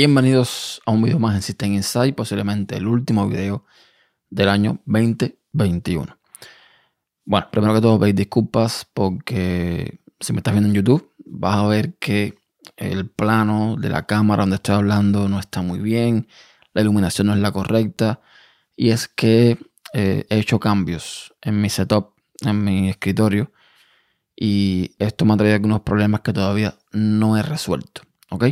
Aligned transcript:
Bienvenidos 0.00 0.80
a 0.86 0.92
un 0.92 1.02
video 1.02 1.18
más 1.18 1.34
en 1.34 1.42
System 1.42 1.72
Insight, 1.72 2.14
posiblemente 2.14 2.76
el 2.76 2.86
último 2.86 3.28
video 3.28 3.64
del 4.30 4.48
año 4.48 4.80
2021. 4.86 6.16
Bueno, 7.24 7.48
primero 7.50 7.74
que 7.74 7.80
todo, 7.80 7.98
veis 7.98 8.14
disculpas 8.14 8.86
porque 8.94 10.00
si 10.20 10.32
me 10.32 10.38
estás 10.38 10.54
viendo 10.54 10.68
en 10.68 10.76
YouTube, 10.76 11.12
vas 11.26 11.56
a 11.56 11.66
ver 11.66 11.96
que 11.98 12.38
el 12.76 13.10
plano 13.10 13.74
de 13.76 13.88
la 13.88 14.06
cámara 14.06 14.44
donde 14.44 14.56
estoy 14.56 14.76
hablando 14.76 15.28
no 15.28 15.40
está 15.40 15.62
muy 15.62 15.80
bien, 15.80 16.28
la 16.74 16.82
iluminación 16.82 17.26
no 17.26 17.34
es 17.34 17.40
la 17.40 17.50
correcta, 17.50 18.20
y 18.76 18.90
es 18.90 19.08
que 19.08 19.58
eh, 19.92 20.26
he 20.28 20.38
hecho 20.38 20.60
cambios 20.60 21.34
en 21.42 21.60
mi 21.60 21.70
setup, 21.70 22.14
en 22.40 22.64
mi 22.64 22.88
escritorio, 22.90 23.52
y 24.36 24.94
esto 24.98 25.24
me 25.24 25.34
ha 25.34 25.36
traído 25.36 25.56
algunos 25.56 25.80
problemas 25.80 26.20
que 26.20 26.32
todavía 26.32 26.78
no 26.92 27.36
he 27.36 27.42
resuelto, 27.42 28.02
¿ok? 28.30 28.44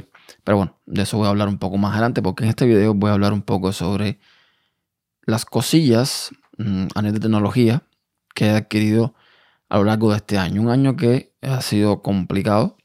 Pero 0.43 0.57
bueno, 0.57 0.81
de 0.87 1.03
eso 1.03 1.17
voy 1.17 1.27
a 1.27 1.31
hablar 1.31 1.49
un 1.49 1.59
poco 1.59 1.77
más 1.77 1.93
adelante 1.93 2.23
porque 2.23 2.45
en 2.45 2.51
este 2.51 2.67
video 2.67 2.95
voy 2.95 3.11
a 3.11 3.15
hablar 3.15 3.33
un 3.33 3.43
poco 3.43 3.73
sobre 3.73 4.19
las 5.23 5.45
cosillas 5.45 6.31
mm, 6.59 6.87
a 6.95 7.03
nivel 7.03 7.15
de 7.15 7.21
tecnología 7.21 7.83
que 8.35 8.47
he 8.47 8.51
adquirido 8.51 9.15
a 9.69 9.79
lo 9.79 9.85
largo 9.85 10.11
de 10.11 10.17
este 10.17 10.39
año. 10.39 10.63
Un 10.63 10.71
año 10.71 10.97
que 10.97 11.33
ha 11.43 11.61
sido 11.63 12.03
complicado 12.03 12.77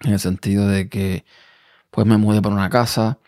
en 0.00 0.12
el 0.12 0.20
sentido 0.20 0.68
de 0.68 0.88
que 0.88 1.24
pues 1.90 2.06
me 2.06 2.16
mudé 2.16 2.42
para 2.42 2.54
una 2.54 2.70
casa. 2.70 3.18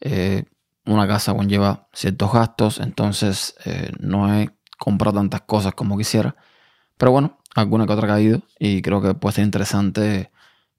Eh, 0.00 0.44
una 0.86 1.06
casa 1.06 1.34
conlleva 1.34 1.88
ciertos 1.92 2.32
gastos, 2.32 2.80
entonces 2.80 3.54
eh, 3.64 3.90
no 3.98 4.32
he 4.34 4.50
comprado 4.78 5.16
tantas 5.18 5.42
cosas 5.42 5.74
como 5.74 5.98
quisiera. 5.98 6.36
Pero 6.96 7.12
bueno, 7.12 7.38
alguna 7.54 7.86
que 7.86 7.92
otra 7.92 8.06
ha 8.06 8.10
caído 8.10 8.42
y 8.58 8.82
creo 8.82 9.02
que 9.02 9.14
puede 9.14 9.34
ser 9.34 9.44
interesante 9.44 10.30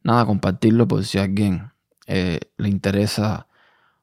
nada 0.04 0.26
compartirlo 0.26 0.88
por 0.88 1.04
si 1.04 1.18
alguien 1.18 1.72
eh, 2.08 2.40
le 2.58 2.70
interesa 2.70 3.48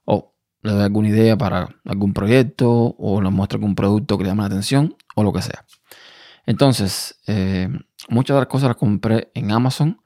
o 0.04 0.34
le 0.62 0.74
da 0.74 0.84
alguna 0.84 1.08
idea 1.08 1.36
para 1.36 1.68
algún 1.84 2.12
proyecto 2.12 2.94
o 2.98 3.20
le 3.22 3.30
muestra 3.30 3.56
algún 3.56 3.74
producto 3.74 4.18
que 4.18 4.24
le 4.24 4.30
llame 4.30 4.42
la 4.42 4.48
atención 4.48 4.96
o 5.14 5.22
lo 5.22 5.32
que 5.32 5.42
sea. 5.42 5.64
Entonces, 6.46 7.20
eh, 7.26 7.68
muchas 8.08 8.34
de 8.34 8.40
las 8.40 8.48
cosas 8.48 8.68
las 8.68 8.76
compré 8.76 9.30
en 9.34 9.50
Amazon 9.50 10.00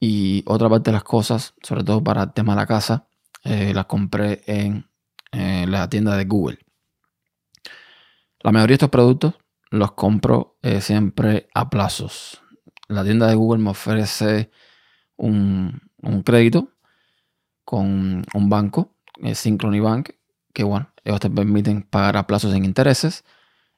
y 0.00 0.42
otra 0.46 0.68
parte 0.68 0.90
de 0.90 0.94
las 0.94 1.04
cosas, 1.04 1.54
sobre 1.62 1.84
todo 1.84 2.02
para 2.02 2.22
el 2.24 2.32
tema 2.32 2.54
de 2.54 2.60
la 2.60 2.66
casa, 2.66 3.06
eh, 3.46 3.72
las 3.74 3.86
compré 3.86 4.42
en 4.46 4.88
la 5.32 5.88
tienda 5.90 6.16
de 6.16 6.24
Google. 6.24 6.58
La 8.40 8.52
mayoría 8.52 8.72
de 8.72 8.74
estos 8.74 8.90
productos 8.90 9.34
los 9.70 9.92
compro 9.92 10.56
siempre 10.80 11.48
a 11.52 11.68
plazos. 11.68 12.40
La 12.88 13.04
tienda 13.04 13.26
de 13.26 13.34
Google 13.34 13.62
me 13.62 13.70
ofrece 13.70 14.50
un, 15.16 15.78
un 16.00 16.22
crédito 16.22 16.70
con 17.66 18.24
un 18.32 18.48
banco, 18.48 18.94
Synchrony 19.34 19.80
Bank, 19.80 20.10
que 20.54 20.64
bueno, 20.64 20.90
ellos 21.04 21.20
te 21.20 21.28
permiten 21.28 21.82
pagar 21.82 22.16
a 22.16 22.26
plazos 22.26 22.52
sin 22.52 22.64
intereses. 22.64 23.24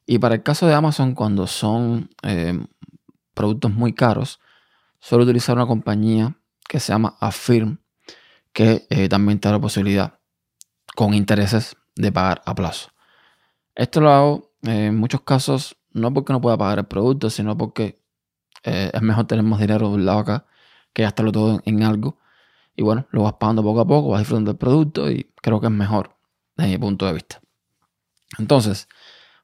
Y 0.06 0.18
para 0.18 0.36
el 0.36 0.42
caso 0.42 0.66
de 0.66 0.74
Amazon, 0.74 1.14
cuando 1.14 1.46
son 1.46 2.08
eh, 2.22 2.58
productos 3.34 3.72
muy 3.72 3.92
caros, 3.92 4.40
suelo 5.00 5.24
utilizar 5.24 5.56
una 5.56 5.66
compañía 5.66 6.36
que 6.68 6.80
se 6.80 6.92
llama 6.92 7.16
Affirm, 7.20 7.80
que 8.52 8.86
eh, 8.90 9.08
también 9.08 9.38
te 9.38 9.48
da 9.48 9.54
la 9.54 9.60
posibilidad 9.60 10.20
con 10.94 11.14
intereses 11.14 11.76
de 11.94 12.12
pagar 12.12 12.42
a 12.44 12.54
plazo. 12.54 12.90
Esto 13.74 14.00
lo 14.00 14.10
hago 14.10 14.52
eh, 14.62 14.86
en 14.86 14.96
muchos 14.96 15.22
casos 15.22 15.76
no 15.92 16.12
porque 16.12 16.32
no 16.32 16.40
pueda 16.40 16.56
pagar 16.56 16.78
el 16.78 16.86
producto, 16.86 17.30
sino 17.30 17.56
porque 17.56 18.02
es 18.64 19.00
mejor 19.02 19.26
tener 19.26 19.44
más 19.44 19.60
dinero 19.60 19.88
de 19.88 19.94
un 19.94 20.04
lado 20.04 20.18
acá 20.18 20.46
que 20.92 21.02
gastarlo 21.02 21.32
todo 21.32 21.60
en 21.64 21.82
algo 21.82 22.18
y 22.78 22.82
bueno, 22.82 23.08
lo 23.10 23.24
vas 23.24 23.32
pagando 23.34 23.60
poco 23.64 23.80
a 23.80 23.86
poco, 23.86 24.10
vas 24.10 24.20
disfrutando 24.20 24.52
del 24.52 24.58
producto 24.58 25.10
y 25.10 25.32
creo 25.42 25.60
que 25.60 25.66
es 25.66 25.72
mejor 25.72 26.16
desde 26.56 26.70
mi 26.70 26.78
punto 26.78 27.06
de 27.06 27.12
vista. 27.12 27.40
Entonces, 28.38 28.88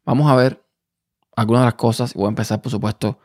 vamos 0.04 0.30
a 0.30 0.36
ver 0.36 0.64
algunas 1.34 1.62
de 1.62 1.66
las 1.66 1.74
cosas 1.74 2.14
y 2.14 2.18
voy 2.18 2.26
a 2.26 2.28
empezar, 2.28 2.62
por 2.62 2.70
supuesto, 2.70 3.18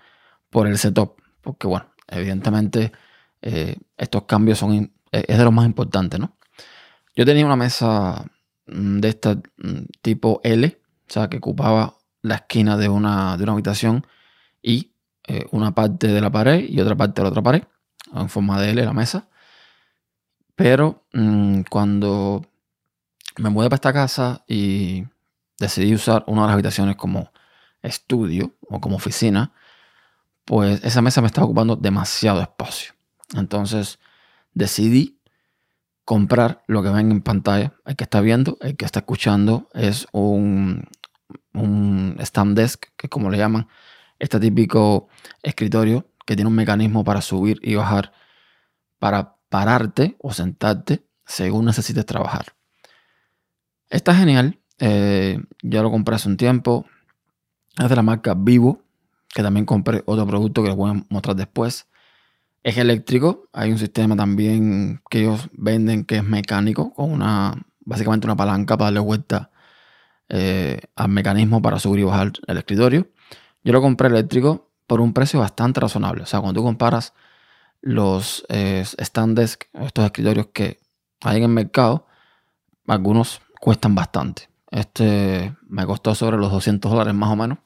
por 0.50 0.66
el 0.66 0.80
setup, 0.80 1.22
porque 1.42 1.68
bueno, 1.68 1.94
evidentemente 2.08 2.92
eh, 3.44 3.76
estos 3.98 4.24
cambios 4.24 4.58
son 4.58 4.74
eh, 4.74 4.92
es 5.12 5.38
de 5.38 5.44
los 5.44 5.54
más 5.54 5.66
importantes, 5.66 6.20
¿no? 6.20 6.38
Yo 7.16 7.26
tenía 7.26 7.46
una 7.46 7.56
mesa 7.56 8.26
mm, 8.68 9.00
de 9.00 9.10
este 9.10 9.38
tipo 10.02 10.42
L, 10.44 10.80
o 11.10 11.12
sea, 11.12 11.30
que 11.30 11.38
ocupaba 11.38 11.98
la 12.22 12.36
esquina 12.36 12.78
de 12.78 12.90
una, 12.90 13.38
de 13.38 13.44
una 13.44 13.54
habitación 13.54 14.06
y 14.62 14.94
eh, 15.28 15.46
una 15.52 15.74
parte 15.74 16.08
de 16.08 16.22
la 16.22 16.32
pared 16.32 16.66
y 16.68 16.80
otra 16.80 16.96
parte 16.96 17.22
de 17.22 17.24
la 17.24 17.30
otra 17.30 17.42
pared, 17.42 17.64
en 18.14 18.30
forma 18.30 18.60
de 18.62 18.72
L 18.72 18.86
la 18.86 18.94
mesa. 18.94 19.28
Pero 20.56 21.06
mm, 21.14 21.62
cuando 21.70 22.46
me 23.38 23.50
mudé 23.50 23.70
para 23.70 23.76
esta 23.76 23.94
casa 23.94 24.44
y 24.48 25.06
decidí 25.60 25.94
usar 25.94 26.24
una 26.28 26.42
de 26.42 26.48
las 26.48 26.54
habitaciones 26.54 26.96
como 26.96 27.32
estudio 27.82 28.56
o 28.68 28.80
como 28.80 28.98
oficina, 28.98 29.54
pues 30.46 30.84
esa 30.84 31.02
mesa 31.02 31.22
me 31.22 31.28
estaba 31.28 31.46
ocupando 31.46 31.76
demasiado 31.76 32.42
espacio. 32.42 32.94
Entonces 33.36 34.00
decidí 34.54 35.20
comprar 36.06 36.64
lo 36.68 36.82
que 36.82 36.90
ven 36.90 37.12
en 37.12 37.22
pantalla. 37.22 37.74
El 37.86 37.96
que 37.96 38.04
está 38.04 38.22
viendo, 38.22 38.58
el 38.62 38.76
que 38.76 38.86
está 38.86 39.00
escuchando, 39.00 39.70
es 39.74 40.08
un, 40.12 40.88
stand 42.20 42.58
desk, 42.58 42.86
que 42.98 43.08
es 43.08 43.10
como 43.10 43.30
le 43.30 43.38
llaman, 43.38 43.68
este 44.18 44.40
típico 44.40 45.08
escritorio 45.44 46.10
que 46.26 46.36
tiene 46.36 46.50
un 46.50 46.56
mecanismo 46.56 47.04
para 47.04 47.22
subir 47.22 47.60
y 47.62 47.76
bajar 47.76 48.12
para 48.98 49.38
pararte 49.50 50.18
o 50.20 50.34
sentarte 50.34 51.06
según 51.26 51.66
necesites 51.66 52.06
trabajar. 52.06 52.56
Está 53.90 54.16
genial. 54.16 54.60
Eh, 54.80 55.40
ya 55.62 55.82
lo 55.82 55.92
compré 55.92 56.16
hace 56.16 56.28
un 56.28 56.38
tiempo. 56.38 56.86
Es 57.78 57.90
de 57.90 57.96
la 57.96 58.02
marca 58.02 58.34
Vivo, 58.36 58.84
que 59.28 59.44
también 59.44 59.66
compré 59.66 60.04
otro 60.06 60.26
producto 60.26 60.62
que 60.64 60.70
les 60.70 60.78
voy 60.78 60.92
a 60.92 61.06
mostrar 61.10 61.36
después. 61.36 61.88
Es 62.64 62.78
eléctrico. 62.78 63.50
Hay 63.54 63.72
un 63.72 63.78
sistema 63.78 64.16
también 64.16 65.02
que 65.10 65.22
ellos 65.22 65.50
venden 65.54 66.04
que 66.06 66.18
es 66.18 66.24
mecánico, 66.24 66.94
con 66.94 67.12
una 67.12 67.56
básicamente 67.90 68.28
una 68.28 68.36
palanca 68.36 68.78
para 68.78 68.88
darle 68.88 69.00
vuelta 69.00 69.52
eh, 70.30 70.82
al 70.96 71.10
mecanismo 71.10 71.62
para 71.62 71.80
subir 71.80 72.02
y 72.02 72.04
bajar 72.04 72.34
el 72.48 72.58
escritorio. 72.58 73.08
Yo 73.64 73.74
lo 73.74 73.82
compré 73.82 74.08
eléctrico 74.08 74.72
por 74.86 75.02
un 75.02 75.14
precio 75.14 75.40
bastante 75.40 75.80
razonable. 75.80 76.24
O 76.24 76.26
sea, 76.26 76.40
cuando 76.40 76.60
tú 76.60 76.64
comparas 76.66 77.14
los 77.82 78.46
eh, 78.50 78.84
stand 78.86 79.38
desk, 79.38 79.64
estos 79.74 80.06
escritorios 80.06 80.48
que 80.54 80.80
hay 81.22 81.38
en 81.38 81.44
el 81.44 81.50
mercado, 81.50 82.08
algunos 82.88 83.42
cuestan 83.60 83.96
bastante. 83.96 84.50
Este 84.72 85.56
me 85.68 85.86
costó 85.86 86.14
sobre 86.14 86.38
los 86.38 86.52
200 86.52 86.92
dólares 86.92 87.14
más 87.14 87.30
o 87.32 87.36
menos. 87.36 87.58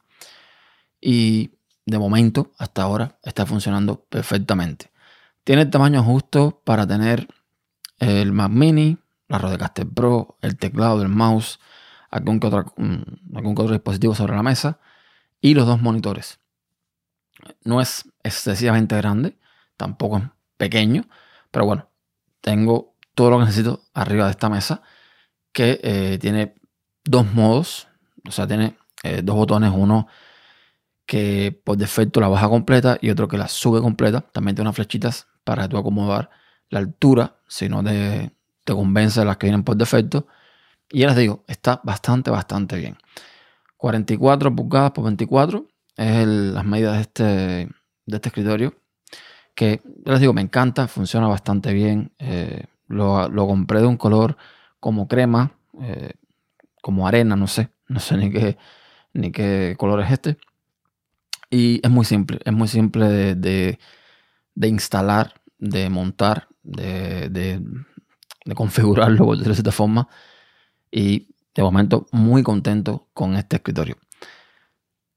Y 1.02 1.52
de 1.86 2.00
momento, 2.00 2.52
hasta 2.58 2.84
ahora, 2.84 3.18
está 3.24 3.46
funcionando 3.46 4.06
perfectamente. 4.10 4.92
Tiene 5.44 5.64
el 5.64 5.70
tamaño 5.70 6.04
justo 6.04 6.62
para 6.64 6.88
tener 6.88 7.28
el 8.00 8.32
Mac 8.32 8.52
Mini, 8.52 8.98
la 9.28 9.38
Rodecaster 9.38 9.88
Pro, 9.88 10.38
el 10.42 10.58
teclado, 10.58 11.02
el 11.02 11.10
mouse, 11.10 11.60
algún 12.10 12.40
que, 12.40 12.48
otro, 12.48 12.74
mm, 12.78 13.36
algún 13.36 13.56
que 13.56 13.62
otro 13.62 13.74
dispositivo 13.74 14.16
sobre 14.16 14.36
la 14.36 14.44
mesa 14.44 14.80
y 15.42 15.54
los 15.54 15.68
dos 15.68 15.82
monitores. 15.82 16.40
No 17.64 17.82
es 17.82 18.10
excesivamente 18.24 18.96
grande, 18.96 19.38
tampoco 19.76 20.18
es 20.18 20.24
pequeño, 20.58 21.06
pero 21.52 21.66
bueno, 21.66 21.90
tengo 22.42 22.96
todo 23.16 23.32
lo 23.32 23.40
que 23.40 23.46
necesito 23.46 23.84
arriba 23.94 24.26
de 24.26 24.32
esta 24.32 24.50
mesa 24.50 24.82
que 25.52 25.80
eh, 25.84 26.18
tiene 26.20 26.56
dos 27.04 27.32
modos, 27.34 27.88
o 28.28 28.32
sea, 28.32 28.48
tiene 28.48 28.78
eh, 29.04 29.22
dos 29.24 29.36
botones, 29.36 29.72
uno 29.74 30.08
que 31.05 31.59
por 31.64 31.78
defecto 31.78 32.20
la 32.20 32.28
baja 32.28 32.50
completa 32.50 32.97
y 33.02 33.09
otro 33.09 33.28
que 33.28 33.38
la 33.38 33.47
sube 33.47 33.82
completa. 33.82 34.22
También 34.22 34.55
tiene 34.55 34.67
unas 34.67 34.76
flechitas 34.76 35.28
para 35.44 35.67
tú 35.67 35.78
acomodar 35.78 36.29
la 36.70 36.79
altura, 36.79 37.38
si 37.47 37.70
no 37.70 37.84
te, 37.84 38.32
te 38.64 38.73
convence 38.73 39.23
las 39.26 39.38
que 39.38 39.47
vienen 39.47 39.64
por 39.64 39.76
defecto. 39.78 40.28
Y 40.91 41.00
ya 41.00 41.08
les 41.08 41.17
digo, 41.17 41.44
está 41.47 41.82
bastante, 41.84 42.32
bastante 42.32 42.78
bien. 42.78 42.97
44 43.78 44.55
pulgadas 44.55 44.91
por 44.91 45.05
24 45.05 45.67
es 45.97 46.28
las 46.28 46.66
medidas 46.66 46.96
de 46.96 47.02
este, 47.02 47.23
de 48.05 48.16
este 48.16 48.29
escritorio 48.29 48.76
que 49.55 49.82
yo 50.05 50.11
les 50.11 50.20
digo, 50.20 50.34
me 50.34 50.41
encanta, 50.41 50.88
funciona 50.88 51.28
bastante 51.28 51.73
bien. 51.73 52.11
Eh, 52.20 52.66
lo, 52.88 53.29
compré 53.47 53.79
de 53.82 53.88
un 53.88 53.97
color 53.97 54.38
como 54.79 55.08
crema, 55.08 55.53
eh, 55.82 56.14
como 56.82 57.08
arena, 57.08 57.35
no 57.35 57.47
sé, 57.47 57.70
no 57.88 58.00
sé 58.00 58.17
ni 58.17 58.32
qué, 58.32 58.58
ni 59.14 59.32
qué 59.32 59.76
color 59.78 60.02
es 60.02 60.11
este. 60.11 60.38
Y 61.53 61.79
es 61.84 61.91
muy 61.91 62.03
simple, 62.03 62.40
es 62.44 62.52
muy 62.52 62.67
simple 62.67 63.35
de, 63.35 63.78
instalar, 64.55 65.35
de 65.59 65.88
montar, 65.88 66.47
de, 66.64 67.29
de, 67.29 68.55
configurarlo, 68.55 69.17
por 69.26 69.38
de 69.38 69.52
esta 69.52 69.72
forma. 69.72 70.08
Y 70.90 71.28
de 71.53 71.61
momento 71.61 72.08
muy 72.11 72.41
contento 72.41 73.08
con 73.14 73.35
este 73.35 73.58
escritorio. 73.58 73.97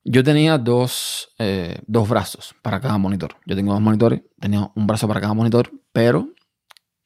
Yo 0.05 0.23
tenía 0.23 0.59
dos, 0.59 1.31
eh, 1.39 1.81
dos 1.87 2.07
brazos 2.07 2.55
para 2.61 2.81
cada 2.81 2.99
monitor. 2.99 3.37
Yo 3.47 3.57
tengo 3.57 3.73
dos 3.73 3.81
monitores, 3.81 4.21
tenía 4.39 4.71
un 4.75 4.87
brazo 4.87 5.09
para 5.09 5.23
cada 5.23 5.33
monitor, 5.33 5.73
pero 5.91 6.35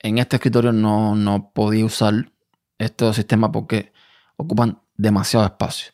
en 0.01 0.19
este 0.19 0.39
escritorio 0.39 0.73
no, 0.73 1.15
no 1.15 1.53
podía 1.55 1.85
usar 1.85 2.33
estos 2.79 3.15
sistemas 3.15 3.51
porque 3.53 3.93
ocupan 4.37 4.83
demasiado 4.97 5.47
espacio. 5.47 5.93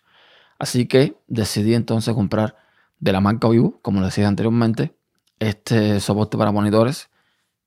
Así 0.59 0.87
que 0.87 1.19
decidí 1.27 1.75
entonces 1.75 2.15
comprar 2.15 2.65
de 2.99 3.13
la 3.13 3.21
marca 3.21 3.49
Vivo, 3.49 3.79
como 3.83 4.03
decía 4.03 4.29
anteriormente, 4.29 4.97
este 5.39 6.01
soporte 6.01 6.37
para 6.37 6.53
monitores, 6.53 7.11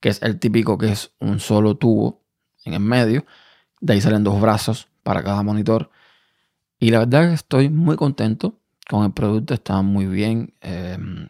que 0.00 0.08
es 0.08 0.22
el 0.22 0.38
típico 0.38 0.78
que 0.78 0.92
es 0.92 1.12
un 1.20 1.40
solo 1.40 1.76
tubo 1.76 2.22
en 2.64 2.74
el 2.74 2.80
medio. 2.80 3.24
De 3.80 3.94
ahí 3.94 4.00
salen 4.00 4.24
dos 4.24 4.40
brazos 4.40 4.88
para 5.02 5.22
cada 5.22 5.42
monitor. 5.42 5.90
Y 6.78 6.90
la 6.90 7.00
verdad 7.00 7.28
que 7.28 7.34
estoy 7.34 7.68
muy 7.68 7.96
contento 7.96 8.58
con 8.88 9.04
el 9.04 9.12
producto, 9.12 9.54
está 9.54 9.82
muy 9.82 10.06
bien. 10.06 10.54
Em, 10.60 11.28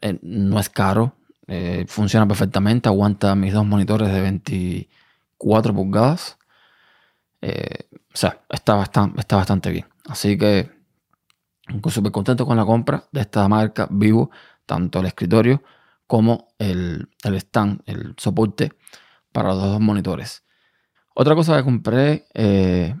eh, 0.00 0.18
no 0.22 0.58
es 0.58 0.68
caro, 0.68 1.14
eh, 1.46 1.84
funciona 1.88 2.26
perfectamente, 2.26 2.88
aguanta 2.88 3.34
mis 3.34 3.52
dos 3.52 3.66
monitores 3.66 4.12
de 4.12 4.20
24 4.20 5.74
pulgadas. 5.74 6.38
Eh, 7.40 7.88
o 8.12 8.16
sea, 8.16 8.40
está 8.50 8.74
bastante, 8.74 9.20
está 9.20 9.36
bastante 9.36 9.70
bien. 9.70 9.86
Así 10.06 10.38
que 10.38 10.77
súper 11.88 12.12
contento 12.12 12.46
con 12.46 12.56
la 12.56 12.64
compra 12.64 13.04
de 13.12 13.20
esta 13.20 13.48
marca 13.48 13.88
Vivo, 13.90 14.30
tanto 14.66 15.00
el 15.00 15.06
escritorio 15.06 15.62
como 16.06 16.48
el, 16.58 17.08
stand, 17.24 17.82
el 17.86 18.14
soporte 18.16 18.72
para 19.32 19.48
los 19.50 19.62
dos 19.62 19.80
monitores. 19.80 20.44
Otra 21.14 21.34
cosa 21.34 21.56
que 21.56 21.64
compré, 21.64 22.26
eh, 22.34 22.94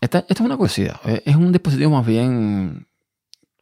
esta, 0.00 0.24
es 0.28 0.40
una 0.40 0.56
curiosidad, 0.56 1.00
eh, 1.04 1.22
es 1.24 1.36
un 1.36 1.52
dispositivo 1.52 1.90
más 1.90 2.06
bien, 2.06 2.88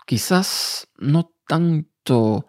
quizás 0.07 0.89
no 0.99 1.33
tanto 1.47 2.47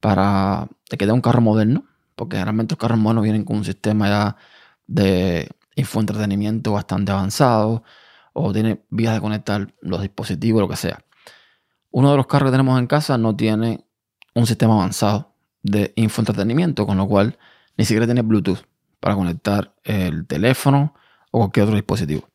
para 0.00 0.68
que 0.88 1.06
dé 1.06 1.12
un 1.12 1.20
carro 1.20 1.40
moderno, 1.40 1.84
porque 2.14 2.36
generalmente 2.36 2.74
los 2.74 2.78
carros 2.78 2.98
modernos 2.98 3.24
vienen 3.24 3.44
con 3.44 3.56
un 3.56 3.64
sistema 3.64 4.08
ya 4.08 4.36
de 4.86 5.48
infoentretenimiento 5.76 6.72
bastante 6.72 7.12
avanzado 7.12 7.84
o 8.40 8.52
tiene 8.52 8.84
vías 8.90 9.14
de 9.14 9.20
conectar 9.20 9.74
los 9.80 10.00
dispositivos, 10.00 10.60
lo 10.60 10.68
que 10.68 10.76
sea. 10.76 11.04
Uno 11.90 12.10
de 12.10 12.16
los 12.16 12.26
carros 12.26 12.48
que 12.48 12.52
tenemos 12.52 12.78
en 12.78 12.86
casa 12.86 13.18
no 13.18 13.34
tiene 13.34 13.84
un 14.34 14.46
sistema 14.46 14.74
avanzado 14.74 15.34
de 15.62 15.92
infoentretenimiento, 15.96 16.86
con 16.86 16.96
lo 16.96 17.06
cual 17.08 17.38
ni 17.76 17.84
siquiera 17.84 18.06
tiene 18.06 18.22
Bluetooth 18.22 18.60
para 19.00 19.14
conectar 19.14 19.74
el 19.84 20.26
teléfono 20.26 20.94
o 21.30 21.38
cualquier 21.38 21.64
otro 21.64 21.76
dispositivo. 21.76 22.28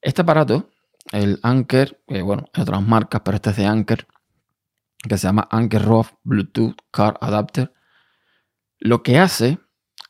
Este 0.00 0.22
aparato, 0.22 0.70
el 1.12 1.38
Anker, 1.42 2.00
bueno, 2.06 2.44
hay 2.52 2.62
otras 2.62 2.82
marcas, 2.82 3.20
pero 3.24 3.36
este 3.36 3.50
es 3.50 3.56
de 3.56 3.66
Anker, 3.66 4.06
que 5.08 5.16
se 5.16 5.26
llama 5.26 5.48
Anker 5.50 5.82
Rough 5.82 6.08
Bluetooth 6.24 6.76
Car 6.90 7.18
Adapter, 7.20 7.72
lo 8.78 9.02
que 9.02 9.18
hace 9.18 9.58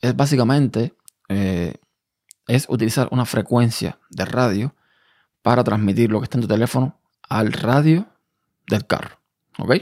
es 0.00 0.16
básicamente 0.16 0.94
eh, 1.28 1.74
es 2.46 2.66
utilizar 2.68 3.08
una 3.10 3.24
frecuencia 3.24 3.98
de 4.10 4.24
radio 4.24 4.74
para 5.42 5.64
transmitir 5.64 6.10
lo 6.10 6.20
que 6.20 6.24
está 6.24 6.38
en 6.38 6.42
tu 6.42 6.48
teléfono 6.48 6.98
al 7.28 7.52
radio 7.52 8.06
del 8.68 8.86
carro. 8.86 9.18
¿Ok? 9.58 9.74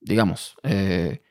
Digamos, 0.00 0.56
eh, 0.62 1.22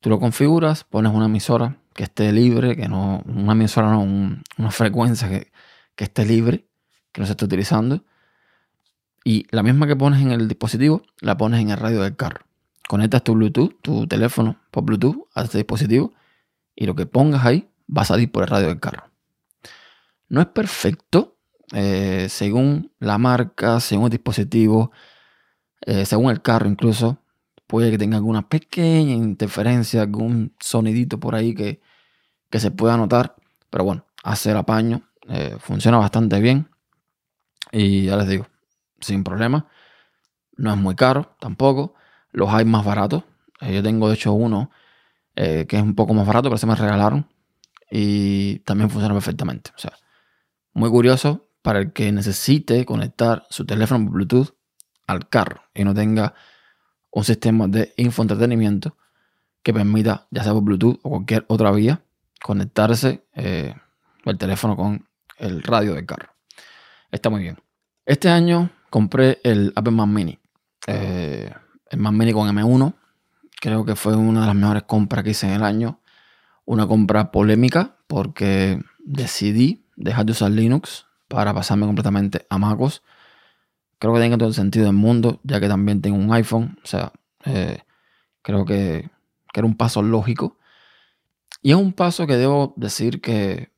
tú 0.00 0.10
lo 0.10 0.18
configuras, 0.18 0.84
pones 0.84 1.12
una 1.12 1.26
emisora 1.26 1.78
que 1.94 2.04
esté 2.04 2.32
libre, 2.32 2.76
que 2.76 2.88
no, 2.88 3.22
una 3.26 3.52
emisora 3.52 3.90
no, 3.90 4.02
una 4.02 4.70
frecuencia 4.70 5.28
que, 5.28 5.52
que 5.94 6.04
esté 6.04 6.24
libre, 6.24 6.66
que 7.12 7.20
no 7.20 7.26
se 7.26 7.32
esté 7.32 7.44
utilizando. 7.44 8.04
Y 9.24 9.46
la 9.50 9.62
misma 9.62 9.86
que 9.86 9.96
pones 9.96 10.20
en 10.20 10.32
el 10.32 10.48
dispositivo, 10.48 11.02
la 11.20 11.36
pones 11.36 11.60
en 11.60 11.70
el 11.70 11.78
radio 11.78 12.02
del 12.02 12.16
carro. 12.16 12.44
Conectas 12.88 13.24
tu 13.24 13.34
Bluetooth, 13.34 13.80
tu 13.80 14.06
teléfono 14.06 14.60
por 14.70 14.84
Bluetooth 14.84 15.28
a 15.34 15.42
este 15.42 15.58
dispositivo 15.58 16.12
y 16.76 16.86
lo 16.86 16.94
que 16.94 17.06
pongas 17.06 17.44
ahí 17.44 17.70
va 17.88 18.02
a 18.02 18.04
salir 18.04 18.30
por 18.30 18.42
el 18.42 18.50
radio 18.50 18.68
del 18.68 18.80
carro. 18.80 19.10
No 20.28 20.40
es 20.40 20.46
perfecto, 20.48 21.33
eh, 21.72 22.28
según 22.28 22.92
la 22.98 23.18
marca, 23.18 23.80
según 23.80 24.06
el 24.06 24.10
dispositivo, 24.10 24.92
eh, 25.82 26.04
según 26.06 26.30
el 26.30 26.42
carro 26.42 26.68
incluso. 26.68 27.18
Puede 27.66 27.90
que 27.90 27.98
tenga 27.98 28.16
alguna 28.18 28.48
pequeña 28.48 29.14
interferencia, 29.14 30.02
algún 30.02 30.54
sonidito 30.60 31.18
por 31.18 31.34
ahí 31.34 31.54
que, 31.54 31.80
se 32.52 32.70
pueda 32.70 32.96
notar. 32.96 33.36
Pero 33.70 33.84
bueno, 33.84 34.06
hace 34.22 34.50
el 34.52 34.56
apaño. 34.56 35.02
Eh, 35.28 35.56
funciona 35.58 35.98
bastante 35.98 36.40
bien. 36.40 36.68
Y 37.72 38.04
ya 38.04 38.16
les 38.16 38.28
digo, 38.28 38.46
sin 39.00 39.24
problema. 39.24 39.68
No 40.56 40.72
es 40.72 40.76
muy 40.78 40.94
caro 40.94 41.34
tampoco. 41.40 41.94
Los 42.30 42.50
hay 42.50 42.64
más 42.64 42.84
baratos. 42.84 43.24
yo 43.60 43.82
tengo 43.82 44.08
de 44.08 44.14
hecho 44.14 44.32
uno 44.32 44.70
que 45.34 45.66
es 45.68 45.82
un 45.82 45.96
poco 45.96 46.14
más 46.14 46.26
barato, 46.26 46.48
pero 46.48 46.58
se 46.58 46.66
me 46.66 46.76
regalaron. 46.76 47.28
Y 47.90 48.60
también 48.60 48.90
funciona 48.90 49.14
perfectamente. 49.14 49.72
O 49.76 49.78
sea, 49.78 49.92
muy 50.74 50.90
curioso 50.90 51.48
para 51.64 51.78
el 51.78 51.94
que 51.94 52.12
necesite 52.12 52.84
conectar 52.84 53.46
su 53.48 53.64
teléfono 53.64 54.04
por 54.04 54.12
Bluetooth 54.12 54.54
al 55.06 55.30
carro 55.30 55.62
y 55.72 55.82
no 55.82 55.94
tenga 55.94 56.34
un 57.10 57.24
sistema 57.24 57.66
de 57.68 57.94
infoentretenimiento 57.96 58.98
que 59.62 59.72
permita, 59.72 60.26
ya 60.30 60.44
sea 60.44 60.52
por 60.52 60.62
Bluetooth 60.62 61.00
o 61.02 61.08
cualquier 61.08 61.46
otra 61.48 61.70
vía, 61.70 62.02
conectarse 62.42 63.24
eh, 63.32 63.74
el 64.26 64.36
teléfono 64.36 64.76
con 64.76 65.08
el 65.38 65.62
radio 65.62 65.94
del 65.94 66.04
carro. 66.04 66.34
Está 67.10 67.30
muy 67.30 67.40
bien. 67.40 67.56
Este 68.04 68.28
año 68.28 68.68
compré 68.90 69.40
el 69.42 69.72
Apple 69.74 69.92
Mac 69.92 70.08
Mini. 70.08 70.38
Eh, 70.86 71.50
el 71.88 71.98
Mac 71.98 72.12
Mini 72.12 72.34
con 72.34 72.46
M1. 72.46 72.94
Creo 73.58 73.86
que 73.86 73.96
fue 73.96 74.14
una 74.14 74.42
de 74.42 74.46
las 74.48 74.54
mejores 74.54 74.82
compras 74.82 75.24
que 75.24 75.30
hice 75.30 75.46
en 75.46 75.54
el 75.54 75.64
año. 75.64 75.98
Una 76.66 76.86
compra 76.86 77.32
polémica 77.32 77.96
porque 78.06 78.82
decidí 78.98 79.86
dejar 79.96 80.26
de 80.26 80.32
usar 80.32 80.50
Linux 80.50 81.06
para 81.34 81.52
pasarme 81.52 81.84
completamente 81.84 82.46
a 82.48 82.58
MacOS. 82.58 83.02
Creo 83.98 84.14
que 84.14 84.20
tiene 84.20 84.38
todo 84.38 84.48
el 84.48 84.54
sentido 84.54 84.86
del 84.86 84.94
mundo, 84.94 85.40
ya 85.42 85.58
que 85.58 85.66
también 85.66 86.00
tengo 86.00 86.16
un 86.16 86.32
iPhone. 86.32 86.78
O 86.84 86.86
sea, 86.86 87.12
eh, 87.44 87.78
creo 88.40 88.64
que, 88.64 89.10
que, 89.52 89.60
era 89.60 89.66
un 89.66 89.76
paso 89.76 90.00
lógico. 90.00 90.56
Y 91.60 91.72
es 91.72 91.76
un 91.76 91.92
paso 91.92 92.28
que 92.28 92.36
debo 92.36 92.72
decir 92.76 93.20
que 93.20 93.72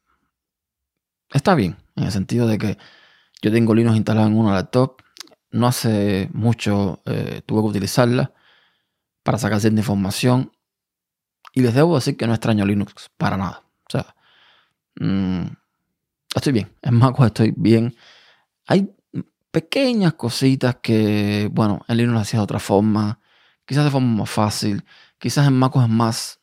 está 1.33 1.55
bien, 1.55 1.79
en 1.97 2.05
el 2.05 2.13
sentido 2.13 2.47
de 2.47 2.59
que 2.59 2.77
yo 3.41 3.51
tengo 3.51 3.75
Linux 3.75 3.97
instalado 3.97 4.27
en 4.27 4.37
una 4.37 4.53
laptop. 4.53 5.01
No 5.51 5.67
hace 5.67 6.29
mucho 6.35 7.01
eh, 7.07 7.41
tuve 7.47 7.63
que 7.63 7.69
utilizarla 7.69 8.35
para 9.23 9.39
sacar 9.39 9.61
cierta 9.61 9.81
información. 9.81 10.53
Y 11.55 11.63
les 11.63 11.73
debo 11.73 11.95
decir 11.95 12.19
que 12.19 12.27
no 12.27 12.35
extraño 12.35 12.67
Linux 12.67 13.09
para 13.17 13.39
nada. 13.39 13.63
O 13.89 13.91
sea, 13.91 14.15
mmm, 15.01 15.47
estoy 16.41 16.53
bien. 16.53 16.73
En 16.83 16.95
MacOS 16.95 17.27
estoy 17.27 17.53
bien. 17.57 17.95
Hay 18.67 18.95
pequeñas 19.51 20.15
cositas 20.15 20.77
que, 20.83 21.49
bueno, 21.53 21.85
en 21.89 21.97
Linux 21.97 22.15
lo 22.15 22.21
hacía 22.21 22.41
de 22.41 22.45
otra 22.45 22.59
forma. 22.59 23.21
Quizás 23.65 23.85
de 23.85 23.91
forma 23.91 24.19
más 24.19 24.31
fácil. 24.31 24.85
Quizás 25.19 25.47
en 25.47 25.55
MacOS 25.55 25.85
es 25.85 25.91
más 25.91 26.41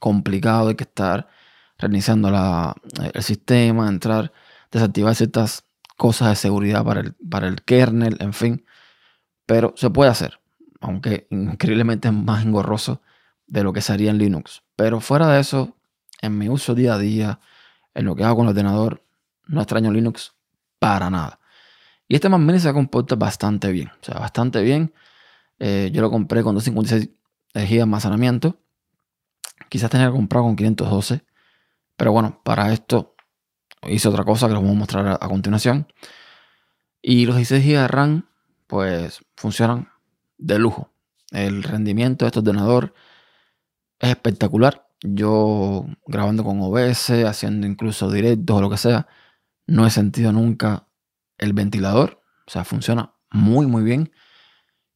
complicado. 0.00 0.68
Hay 0.68 0.74
que 0.74 0.84
estar 0.84 1.28
reiniciando 1.78 2.28
el 3.12 3.22
sistema, 3.22 3.88
entrar, 3.88 4.32
desactivar 4.70 5.14
ciertas 5.14 5.64
cosas 5.96 6.28
de 6.30 6.36
seguridad 6.36 6.84
para 6.84 7.00
el, 7.00 7.14
para 7.14 7.48
el 7.48 7.62
kernel, 7.62 8.16
en 8.20 8.32
fin. 8.32 8.64
Pero 9.46 9.74
se 9.76 9.90
puede 9.90 10.10
hacer. 10.10 10.40
Aunque 10.80 11.26
increíblemente 11.30 12.08
es 12.08 12.14
más 12.14 12.44
engorroso 12.44 13.02
de 13.46 13.62
lo 13.62 13.72
que 13.72 13.80
sería 13.80 14.10
en 14.10 14.18
Linux. 14.18 14.62
Pero 14.76 15.00
fuera 15.00 15.28
de 15.28 15.40
eso, 15.40 15.76
en 16.20 16.38
mi 16.38 16.48
uso 16.48 16.74
día 16.74 16.94
a 16.94 16.98
día, 16.98 17.40
en 17.94 18.04
lo 18.04 18.14
que 18.14 18.24
hago 18.24 18.36
con 18.36 18.46
el 18.46 18.50
ordenador, 18.50 19.05
no 19.46 19.60
extraño 19.60 19.90
Linux 19.90 20.34
para 20.78 21.10
nada. 21.10 21.40
Y 22.08 22.14
este 22.14 22.28
Mac 22.28 22.40
Mini 22.40 22.60
se 22.60 22.72
comporta 22.72 23.16
bastante 23.16 23.72
bien. 23.72 23.88
O 23.88 24.04
sea, 24.04 24.18
bastante 24.18 24.62
bien. 24.62 24.92
Eh, 25.58 25.90
yo 25.92 26.02
lo 26.02 26.10
compré 26.10 26.42
con 26.42 26.54
256 26.54 27.10
GB 27.54 27.68
de 27.68 27.82
almacenamiento. 27.82 28.58
Quizás 29.68 29.90
tenía 29.90 30.06
que 30.06 30.12
comprar 30.12 30.42
con 30.42 30.56
512. 30.56 31.24
Pero 31.96 32.12
bueno, 32.12 32.40
para 32.44 32.72
esto 32.72 33.16
hice 33.88 34.08
otra 34.08 34.24
cosa 34.24 34.46
que 34.46 34.54
les 34.54 34.62
voy 34.62 34.72
a 34.72 34.74
mostrar 34.74 35.18
a, 35.20 35.28
continuación. 35.28 35.88
Y 37.02 37.26
los 37.26 37.36
16 37.36 37.64
GB 37.64 37.80
de 37.80 37.88
RAM, 37.88 38.28
pues 38.66 39.24
funcionan 39.36 39.88
de 40.38 40.58
lujo. 40.58 40.92
El 41.32 41.62
rendimiento 41.62 42.24
de 42.24 42.28
este 42.28 42.40
ordenador 42.40 42.94
es 43.98 44.10
espectacular. 44.10 44.86
Yo 45.02 45.86
grabando 46.06 46.44
con 46.44 46.60
OBS, 46.60 47.10
haciendo 47.26 47.66
incluso 47.66 48.10
directos 48.10 48.56
o 48.56 48.60
lo 48.60 48.70
que 48.70 48.76
sea, 48.76 49.08
no 49.66 49.86
he 49.86 49.90
sentido 49.90 50.32
nunca 50.32 50.88
el 51.38 51.52
ventilador. 51.52 52.22
O 52.46 52.50
sea, 52.50 52.64
funciona 52.64 53.14
muy, 53.30 53.66
muy 53.66 53.82
bien. 53.82 54.12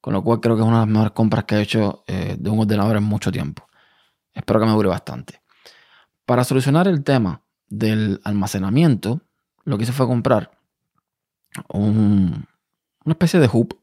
Con 0.01 0.15
lo 0.15 0.23
cual 0.23 0.41
creo 0.41 0.57
que 0.57 0.63
es 0.63 0.69
una 0.69 0.81
de 0.81 0.87
las 0.87 0.93
mejores 0.93 1.13
compras 1.13 1.45
que 1.45 1.57
he 1.57 1.63
hecho 1.63 2.05
eh, 2.07 2.37
de 2.39 2.51
un 2.51 2.61
ordenador 2.61 2.97
en 2.97 3.03
mucho 3.03 3.31
tiempo. 3.31 3.69
Espero 4.33 4.61
que 4.61 4.67
me 4.67 4.73
dure 4.73 4.89
bastante. 4.89 5.43
Para 6.25 6.45
solucionar 6.45 6.89
el 6.89 7.05
tema 7.05 7.43
del 7.69 8.21
almacenamiento, 8.25 9.21
lo 9.65 9.77
que 9.77 9.85
hice 9.85 9.93
fue 9.93 10.07
comprar 10.07 10.51
un, 11.69 12.47
una 13.05 13.13
especie 13.13 13.41
de 13.41 13.51
hub, 13.53 13.79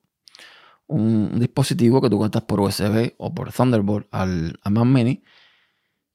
un 0.88 1.40
dispositivo 1.40 2.02
que 2.02 2.10
tú 2.10 2.18
conectas 2.18 2.44
por 2.44 2.62
USB 2.62 3.14
o 3.18 3.34
por 3.34 3.52
Thunderbolt 3.52 4.08
al, 4.12 4.60
al 4.64 4.72
Mac 4.72 4.86
Mini 4.86 5.24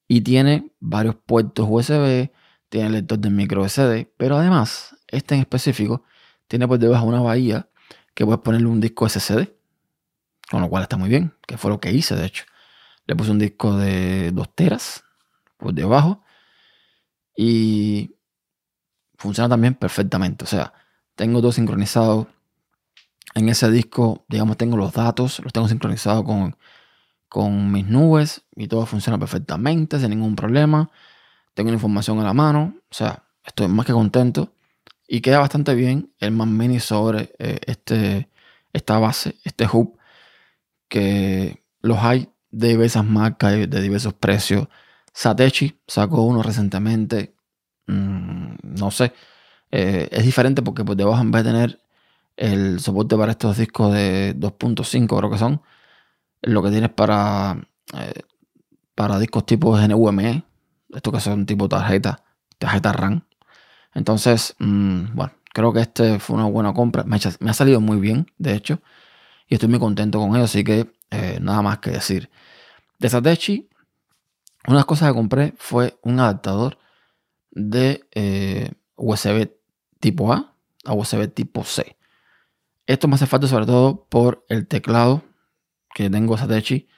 y 0.09 0.23
tiene 0.23 0.73
varios 0.81 1.15
puertos 1.15 1.67
USB, 1.69 2.31
tiene 2.73 2.89
lector 2.89 3.19
de 3.19 3.29
micro 3.29 3.69
SD, 3.69 4.15
pero 4.17 4.39
además, 4.39 4.97
este 5.09 5.35
en 5.35 5.43
específico 5.43 6.05
tiene 6.49 6.67
por 6.67 6.79
debajo 6.79 7.05
una 7.05 7.21
bahía 7.21 7.69
que 8.15 8.25
puedes 8.25 8.41
ponerle 8.41 8.67
un 8.67 8.81
disco 8.81 9.07
SSD, 9.07 9.47
con 10.51 10.63
lo 10.63 10.71
cual 10.71 10.85
está 10.85 10.97
muy 10.97 11.11
bien, 11.11 11.35
que 11.47 11.59
fue 11.59 11.71
lo 11.71 11.81
que 11.81 11.93
hice 11.93 12.17
de 12.17 12.25
hecho. 12.25 12.45
Le 13.05 13.15
puse 13.15 13.31
un 13.31 13.39
disco 13.39 13.77
de 13.77 14.31
2 14.33 14.55
teras 14.55 15.05
por 15.59 15.75
debajo 15.75 16.25
y 17.37 18.17
funciona 19.19 19.51
también 19.51 19.75
perfectamente. 19.75 20.45
O 20.45 20.49
sea, 20.49 20.73
tengo 21.15 21.43
todo 21.43 21.53
sincronizado 21.53 22.27
en 23.35 23.51
ese 23.51 23.71
disco, 23.71 24.25
digamos, 24.31 24.57
tengo 24.57 24.79
los 24.79 24.95
datos, 24.95 25.41
los 25.41 25.53
tengo 25.53 25.69
sincronizados 25.69 26.25
con, 26.25 26.57
con 27.29 27.71
mis 27.71 27.87
nubes 27.87 28.47
y 28.57 28.67
todo 28.67 28.87
funciona 28.87 29.19
perfectamente, 29.19 30.01
sin 30.01 30.09
ningún 30.09 30.37
problema. 30.37 30.91
Tengo 31.55 31.71
la 31.71 31.75
información 31.75 32.19
a 32.21 32.25
la 32.25 32.35
mano, 32.35 32.75
o 32.91 32.95
sea, 32.95 33.25
estoy 33.45 33.69
más 33.69 33.87
que 33.87 33.93
contento 33.93 34.53
y 35.07 35.21
queda 35.21 35.39
bastante 35.39 35.75
bien 35.75 36.13
el 36.21 36.33
Mac 36.33 36.49
Mini 36.49 36.81
sobre 36.81 37.35
eh, 37.39 37.59
este, 37.67 38.29
esta 38.73 38.99
base, 38.99 39.37
este 39.45 39.67
hub, 39.71 39.99
que 40.89 41.63
los 41.81 41.99
hay 41.99 42.31
de 42.51 42.69
diversas 42.69 43.05
marcas, 43.05 43.53
de 43.53 43.81
diversos 43.83 44.15
precios. 44.15 44.69
Satechi 45.13 45.81
sacó 45.87 46.23
uno 46.23 46.43
recientemente, 46.43 47.35
mm, 47.87 48.55
no 48.63 48.91
sé, 48.91 49.13
eh, 49.71 50.09
es 50.13 50.25
diferente 50.25 50.63
porque 50.63 50.85
por 50.85 50.97
debajo 50.97 51.23
en 51.23 51.31
vez 51.31 51.45
de 51.45 51.51
tener 51.51 51.81
el 52.37 52.81
soporte 52.81 53.17
para 53.17 53.33
estos 53.33 53.59
discos 53.59 53.93
de 53.93 54.35
2.5 54.37 55.19
creo 55.19 55.31
que 55.31 55.39
son, 55.39 55.63
lo 56.43 56.63
que 56.63 56.71
tienes 56.71 56.91
para, 56.91 57.59
eh, 57.95 58.23
para 58.95 59.19
discos 59.19 59.47
tipo 59.47 59.77
NVMe, 59.79 60.45
estos 60.93 61.13
que 61.13 61.21
son 61.21 61.47
tipo 61.47 61.69
tarjeta, 61.69 62.25
tarjeta 62.59 62.93
RAM. 62.93 63.25
Entonces, 63.95 64.55
mm, 64.59 65.15
bueno, 65.15 65.33
creo 65.53 65.73
que 65.73 65.81
este 65.81 66.19
fue 66.19 66.37
una 66.37 66.47
buena 66.47 66.73
compra. 66.75 67.05
Me 67.05 67.17
ha, 67.17 67.53
salido 67.55 67.81
muy 67.81 67.99
bien, 67.99 68.27
de 68.39 68.55
hecho, 68.55 68.81
y 69.49 69.55
estoy 69.55 69.69
muy 69.69 69.79
contento 69.79 70.19
con 70.19 70.35
ello, 70.35 70.45
así 70.45 70.65
que 70.65 70.93
eh, 71.11 71.39
nada 71.41 71.63
más 71.63 71.79
que 71.79 71.91
decir. 71.91 72.31
De 72.99 73.09
Satechi, 73.09 73.69
una 74.67 74.77
de 74.77 74.81
las 74.81 74.87
cosas 74.87 75.09
que 75.09 75.15
compré 75.15 75.55
fue 75.59 75.99
un 76.03 76.21
adaptador 76.21 76.79
de 77.51 78.05
USB 78.97 79.51
tipo 80.01 80.33
A 80.33 80.53
a 80.85 80.95
USB 80.95 81.29
tipo 81.29 81.65
C. 81.65 81.97
Esto 82.87 83.09
me 83.09 83.15
hace 83.15 83.27
falta 83.27 83.47
sobre 83.47 83.67
todo 83.67 84.07
por 84.09 84.45
el 84.49 84.67
teclado 84.67 85.23
que 85.95 86.11
tengo 86.11 86.37
Satechi, 86.37 86.89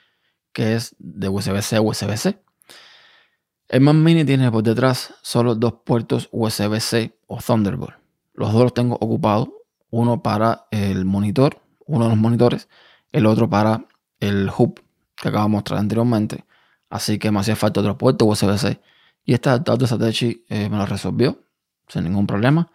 que 0.53 0.75
es 0.75 0.95
de 0.99 1.29
USB-C 1.29 1.75
a 1.75 1.81
USB-C. 1.81 2.41
El 3.67 3.81
Mac 3.81 3.95
Mini 3.95 4.23
tiene 4.25 4.51
por 4.51 4.61
detrás 4.61 5.15
solo 5.23 5.55
dos 5.55 5.73
puertos 5.83 6.29
USB-C 6.31 7.17
o 7.25 7.39
Thunderbolt. 7.39 7.95
Los 8.35 8.53
dos 8.53 8.61
los 8.61 8.73
tengo 8.75 8.95
ocupados, 9.01 9.49
uno 9.89 10.21
para 10.21 10.67
el 10.69 11.03
monitor, 11.05 11.61
uno 11.87 12.03
de 12.03 12.09
los 12.11 12.19
monitores, 12.19 12.69
el 13.11 13.25
otro 13.25 13.49
para 13.49 13.85
el 14.19 14.51
hub 14.55 14.79
que 15.15 15.29
acabo 15.29 15.45
de 15.45 15.49
mostrar 15.49 15.79
anteriormente. 15.79 16.45
Así 16.91 17.17
que 17.17 17.31
me 17.31 17.39
hacía 17.39 17.55
falta 17.55 17.79
otro 17.79 17.97
puerto 17.97 18.25
USB-C. 18.25 18.79
Y 19.23 19.33
este 19.33 19.49
adaptador 19.49 19.79
de 19.79 19.87
Satechi 19.87 20.45
eh, 20.47 20.69
me 20.69 20.77
lo 20.77 20.85
resolvió 20.85 21.39
sin 21.87 22.03
ningún 22.03 22.27
problema. 22.27 22.71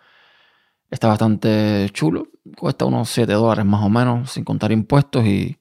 Está 0.91 1.07
bastante 1.07 1.89
chulo. 1.93 2.27
Cuesta 2.57 2.85
unos 2.85 3.09
7 3.11 3.33
dólares 3.33 3.65
más 3.65 3.85
o 3.85 3.89
menos, 3.89 4.33
sin 4.33 4.43
contar 4.43 4.73
impuestos 4.73 5.25
y 5.25 5.57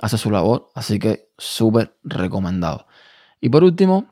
hace 0.00 0.16
su 0.16 0.30
labor. 0.30 0.70
Así 0.74 0.98
que 0.98 1.28
súper 1.36 1.94
recomendado. 2.04 2.86
Y 3.38 3.50
por 3.50 3.64
último, 3.64 4.11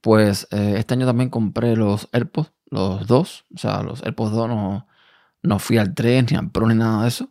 pues 0.00 0.48
eh, 0.50 0.74
este 0.78 0.94
año 0.94 1.06
también 1.06 1.30
compré 1.30 1.76
los 1.76 2.08
AirPods, 2.12 2.52
los 2.70 3.06
dos. 3.06 3.44
O 3.54 3.58
sea, 3.58 3.82
los 3.82 4.02
AirPods 4.02 4.32
2 4.32 4.48
no, 4.48 4.86
no 5.42 5.58
fui 5.58 5.78
al 5.78 5.94
tren 5.94 6.26
ni 6.30 6.36
al 6.36 6.50
Pro 6.50 6.66
ni 6.68 6.74
nada 6.74 7.02
de 7.02 7.08
eso. 7.08 7.30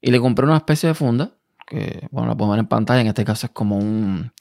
Y 0.00 0.10
le 0.10 0.20
compré 0.20 0.46
una 0.46 0.56
especie 0.56 0.88
de 0.88 0.94
funda, 0.94 1.32
que 1.66 2.08
bueno, 2.10 2.28
la 2.28 2.36
puedo 2.36 2.50
ver 2.52 2.60
en 2.60 2.66
pantalla. 2.68 3.00
En 3.02 3.08
este 3.08 3.24
caso 3.24 3.46
es 3.46 3.52
como 3.52 3.76
un. 3.78 4.32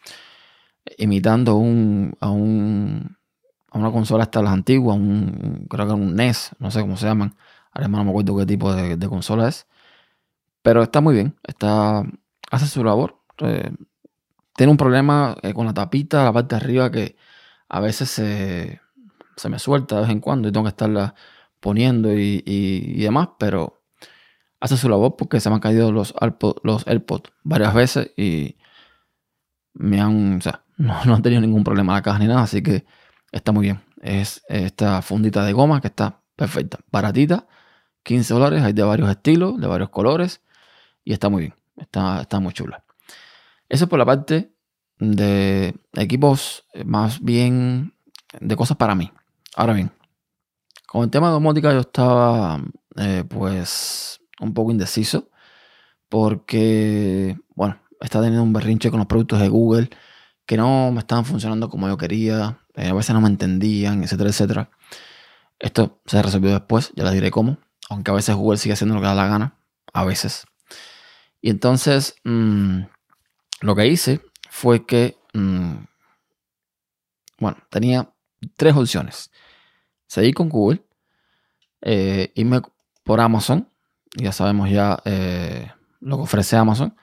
imitando 0.98 1.56
un, 1.56 2.14
a 2.20 2.30
un 2.30 3.18
a 3.72 3.78
una 3.78 3.92
consola 3.92 4.24
hasta 4.24 4.42
las 4.42 4.54
antiguas, 4.54 4.98
un, 4.98 5.66
creo 5.70 5.88
que 5.88 5.94
un 5.94 6.16
NES, 6.16 6.52
no 6.60 6.72
sé 6.72 6.82
cómo 6.82 6.98
se 6.98 7.06
llaman. 7.08 7.36
Ahora 7.72 7.88
no 7.88 8.04
me 8.04 8.10
acuerdo 8.10 8.38
qué 8.38 8.46
tipo 8.46 8.74
de, 8.74 8.98
consola 9.08 9.48
es. 9.48 9.68
Pero 10.62 10.84
está 10.84 11.02
muy 11.02 11.16
bien, 11.16 11.36
está, 11.48 12.04
hace 12.52 12.68
su 12.68 12.84
labor. 12.84 13.20
Eh, 13.40 13.72
tiene 14.60 14.72
un 14.72 14.78
problema 14.78 15.38
eh, 15.42 15.54
con 15.54 15.66
la 15.66 15.74
tapita, 15.74 16.24
la 16.26 16.34
parte 16.34 16.56
de 16.56 16.62
arriba, 16.62 16.92
que 16.92 17.16
a 17.70 17.80
veces 17.80 18.10
se, 18.10 18.82
me 19.50 19.60
suelta 19.60 19.96
de 19.96 20.02
vez 20.02 20.12
en 20.12 20.20
cuando 20.20 20.50
y 20.50 20.52
tengo 20.52 20.66
que 20.66 20.70
estarla 20.70 21.16
poniendo 21.62 22.12
y, 22.14 23.02
demás, 23.02 23.30
pero 23.40 23.84
hace 24.60 24.76
su 24.76 24.90
labor 24.90 25.16
porque 25.18 25.40
se 25.40 25.50
me 25.50 25.56
han 25.56 25.62
caído 25.62 25.92
los, 25.92 26.14
los 26.64 26.88
AirPods 26.88 27.32
varias 27.44 27.74
veces 27.74 28.12
y 28.18 28.58
me 29.74 30.02
han, 30.02 30.38
o 30.38 30.42
sea, 30.42 30.64
no, 30.78 31.06
no 31.06 31.16
han 31.16 31.22
tenido 31.22 31.42
ningún 31.42 31.64
problema 31.64 31.94
la 31.94 32.02
caja 32.02 32.20
ni 32.20 32.28
nada, 32.28 32.44
así 32.44 32.62
que 32.62 32.86
Está 33.32 33.52
muy 33.52 33.64
bien. 33.64 33.82
Es 34.02 34.44
esta 34.48 35.02
fundita 35.02 35.44
de 35.44 35.54
goma 35.54 35.82
que 35.82 35.88
está 35.88 36.22
perfecta. 36.36 36.80
Baratita. 36.92 37.48
15 38.04 38.34
dólares. 38.34 38.64
Hay 38.64 38.74
de 38.74 38.84
varios 38.84 39.10
estilos, 39.10 39.60
de 39.60 39.68
varios 39.68 39.90
colores. 39.90 40.42
Y 41.04 41.14
está 41.14 41.30
muy 41.30 41.44
bien. 41.44 41.56
Está, 41.78 42.22
está 42.22 42.40
muy 42.40 42.54
chula. 42.54 42.84
Eso 43.70 43.88
por 43.88 44.00
la 44.00 44.06
parte 44.06 44.54
de 44.98 45.76
equipos 45.94 46.66
más 46.86 47.22
bien 47.22 47.94
de 48.40 48.56
cosas 48.56 48.78
para 48.78 48.96
mí. 48.96 49.12
Ahora 49.56 49.74
bien, 49.74 49.92
con 50.88 51.04
el 51.04 51.10
tema 51.10 51.28
de 51.28 51.34
domótica 51.34 51.72
yo 51.72 51.82
estaba 51.82 52.62
eh, 52.98 53.24
pues 53.28 54.20
un 54.40 54.54
poco 54.54 54.72
indeciso 54.72 55.30
porque, 56.10 57.38
bueno, 57.56 57.80
está 58.02 58.20
teniendo 58.20 58.44
un 58.44 58.54
berrinche 58.54 58.90
con 58.90 59.00
los 59.00 59.08
productos 59.08 59.40
de 59.40 59.50
Google 59.50 59.90
que 60.46 60.58
no 60.58 60.92
me 60.92 61.00
estaban 61.00 61.26
funcionando 61.26 61.70
como 61.70 61.88
yo 61.88 61.98
quería. 61.98 62.60
Eh, 62.74 62.90
a 62.90 62.94
veces 62.94 63.14
no 63.14 63.22
me 63.22 63.30
entendían, 63.30 64.04
etcétera, 64.04 64.30
etcétera. 64.32 64.72
Esto 65.60 66.02
se 66.06 66.22
resolvió 66.22 66.52
después, 66.52 66.92
ya 66.96 67.04
les 67.04 67.14
diré 67.14 67.30
cómo. 67.32 67.58
Aunque 67.90 68.12
a 68.12 68.16
veces 68.16 68.36
Google 68.36 68.58
sigue 68.58 68.74
haciendo 68.74 68.96
lo 68.96 69.02
que 69.02 69.08
da 69.08 69.16
la 69.16 69.28
gana, 69.28 69.60
a 69.94 70.06
veces. 70.06 70.46
Y 71.42 71.50
entonces, 71.50 72.16
mm, 72.24 72.84
lo 73.62 73.76
que 73.76 73.88
hice 73.88 74.22
fue 74.50 74.86
que, 74.86 75.18
mm, 75.34 75.76
bueno, 77.40 77.58
tenía 77.70 78.12
tres 78.56 78.76
opciones. 78.76 79.32
Seguir 80.08 80.34
con 80.34 80.50
Google, 80.50 80.84
eh, 81.82 82.32
irme 82.36 82.62
por 83.04 83.20
Amazon, 83.22 83.70
ya 84.16 84.32
sabemos 84.32 84.70
ya 84.70 85.00
eh, 85.06 85.72
lo 86.00 86.18
que 86.18 86.24
ofrece 86.24 86.56
Amazon, 86.56 86.96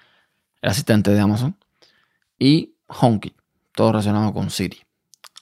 el 0.60 0.70
asistente 0.70 1.10
de 1.10 1.20
Amazon, 1.20 1.56
y 2.38 2.74
HomeKit, 2.88 3.36
todo 3.74 3.92
relacionado 3.92 4.32
con 4.32 4.50
Siri. 4.50 4.80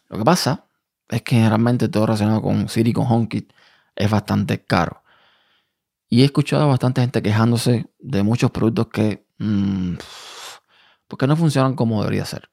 Lo 0.09 0.19
que 0.19 0.25
pasa 0.25 0.67
es 1.09 1.23
que 1.23 1.37
generalmente 1.37 1.89
todo 1.89 2.07
relacionado 2.07 2.43
con 2.43 2.69
Siri 2.69 2.91
y 2.91 2.93
con 2.93 3.07
HomeKit 3.07 3.53
es 3.97 4.11
bastante 4.11 4.65
caro. 4.65 5.03
Y 6.09 6.23
he 6.23 6.25
escuchado 6.25 6.65
a 6.65 6.67
bastante 6.67 7.01
gente 7.01 7.23
quejándose 7.23 7.87
de 7.99 8.23
muchos 8.23 8.51
productos 8.51 8.89
que, 8.89 9.27
mm, 9.39 9.95
porque 11.09 11.27
no 11.27 11.37
funcionan 11.37 11.75
como 11.75 12.01
debería 12.03 12.25
ser. 12.25 12.51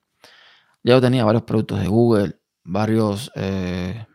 Ya 0.83 0.95
yo 0.95 1.01
tenía 1.01 1.25
varios 1.25 1.43
productos 1.43 1.79
de 1.79 1.87
Google, 1.87 2.39
varios 2.63 3.31
eh, 3.35 4.05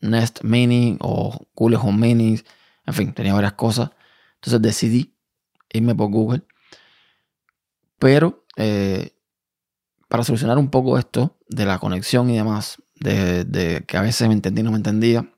Nest 0.00 0.42
Mini 0.42 0.98
o 1.00 1.46
Google 1.54 1.76
Home 1.76 2.06
Minis, 2.06 2.44
en 2.86 2.94
fin, 2.94 3.12
tenía 3.12 3.34
varias 3.34 3.54
cosas. 3.54 3.90
Entonces 4.34 4.60
decidí 4.60 5.16
irme 5.72 5.94
por 5.94 6.10
Google. 6.10 6.42
Pero 7.98 8.44
eh, 8.56 9.16
para 10.08 10.24
solucionar 10.24 10.58
un 10.58 10.70
poco 10.70 10.98
esto 10.98 11.38
de 11.48 11.64
la 11.64 11.78
conexión 11.78 12.28
y 12.30 12.36
demás, 12.36 12.82
de, 13.00 13.84
que 13.86 13.96
a 13.96 14.02
veces 14.02 14.28
me 14.28 14.34
entendía 14.34 14.62
y 14.62 14.64
no 14.64 14.70
me 14.70 14.76
entendía, 14.76 15.32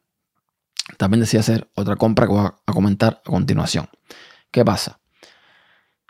también 0.97 1.21
decidí 1.21 1.39
hacer 1.39 1.71
otra 1.75 1.97
compra 1.97 2.27
que 2.27 2.33
voy 2.33 2.47
a, 2.47 2.73
comentar 2.73 3.23
a 3.25 3.31
continuación. 3.31 3.89
¿Qué 4.51 4.65
pasa? 4.65 5.01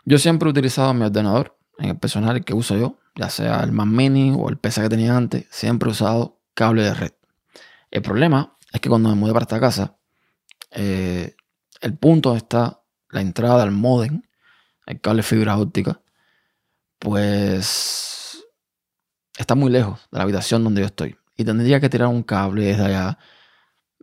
Yo 0.05 0.17
siempre 0.17 0.47
he 0.47 0.51
utilizado 0.51 0.93
mi 0.93 1.05
ordenador 1.05 1.57
en 1.77 1.89
el 1.89 1.97
personal 1.97 2.43
que 2.43 2.53
uso 2.53 2.77
yo, 2.77 2.99
ya 3.15 3.29
sea 3.29 3.61
el 3.61 3.71
Mac 3.71 3.87
Mini 3.87 4.35
o 4.37 4.49
el 4.49 4.57
PC 4.57 4.81
que 4.81 4.89
tenía 4.89 5.15
antes, 5.15 5.45
siempre 5.49 5.89
he 5.89 5.91
usado 5.91 6.41
cable 6.53 6.83
de 6.83 6.93
red. 6.93 7.11
El 7.91 8.01
problema 8.01 8.57
es 8.71 8.81
que 8.81 8.89
cuando 8.89 9.09
me 9.09 9.15
mudé 9.15 9.33
para 9.33 9.43
esta 9.43 9.59
casa, 9.59 9.97
eh, 10.71 11.35
el 11.81 11.97
punto 11.97 12.35
está 12.35 12.81
la 13.09 13.21
entrada 13.21 13.63
al 13.63 13.71
modem, 13.71 14.21
el 14.85 14.99
cable 15.01 15.23
fibra 15.23 15.57
óptica, 15.57 16.01
pues 16.99 18.45
está 19.37 19.55
muy 19.55 19.71
lejos 19.71 20.07
de 20.11 20.17
la 20.17 20.23
habitación 20.23 20.63
donde 20.63 20.81
yo 20.81 20.87
estoy. 20.87 21.17
Y 21.37 21.43
tendría 21.43 21.79
que 21.79 21.89
tirar 21.89 22.07
un 22.07 22.23
cable 22.23 22.65
desde 22.65 22.85
allá. 22.85 23.17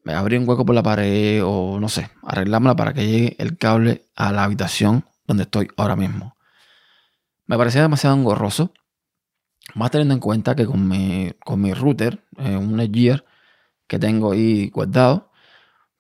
abrir 0.07 0.39
un 0.41 0.49
hueco 0.49 0.65
por 0.65 0.75
la 0.75 0.83
pared 0.83 1.43
o 1.45 1.79
no 1.81 1.89
sé, 1.89 2.11
arreglármela 2.23 2.77
para 2.77 2.93
que 2.93 3.07
llegue 3.07 3.37
el 3.39 3.57
cable 3.57 4.09
a 4.17 4.33
la 4.33 4.45
habitación 4.45 5.05
donde 5.27 5.45
estoy 5.45 5.69
ahora 5.77 5.97
mismo. 5.97 6.37
Me 7.47 7.57
parecía 7.57 7.83
demasiado 7.83 8.17
engorroso, 8.17 8.73
más 9.75 9.91
teniendo 9.91 10.15
en 10.15 10.21
cuenta 10.21 10.55
que 10.55 10.67
con 10.67 10.89
mi, 10.89 11.33
con 11.45 11.61
mi 11.61 11.73
router, 11.75 12.25
eh, 12.39 12.57
un 12.57 12.77
Netgear 12.77 13.25
que 13.87 13.99
tengo 13.99 14.33
ahí 14.33 14.71
guardado, 14.71 15.31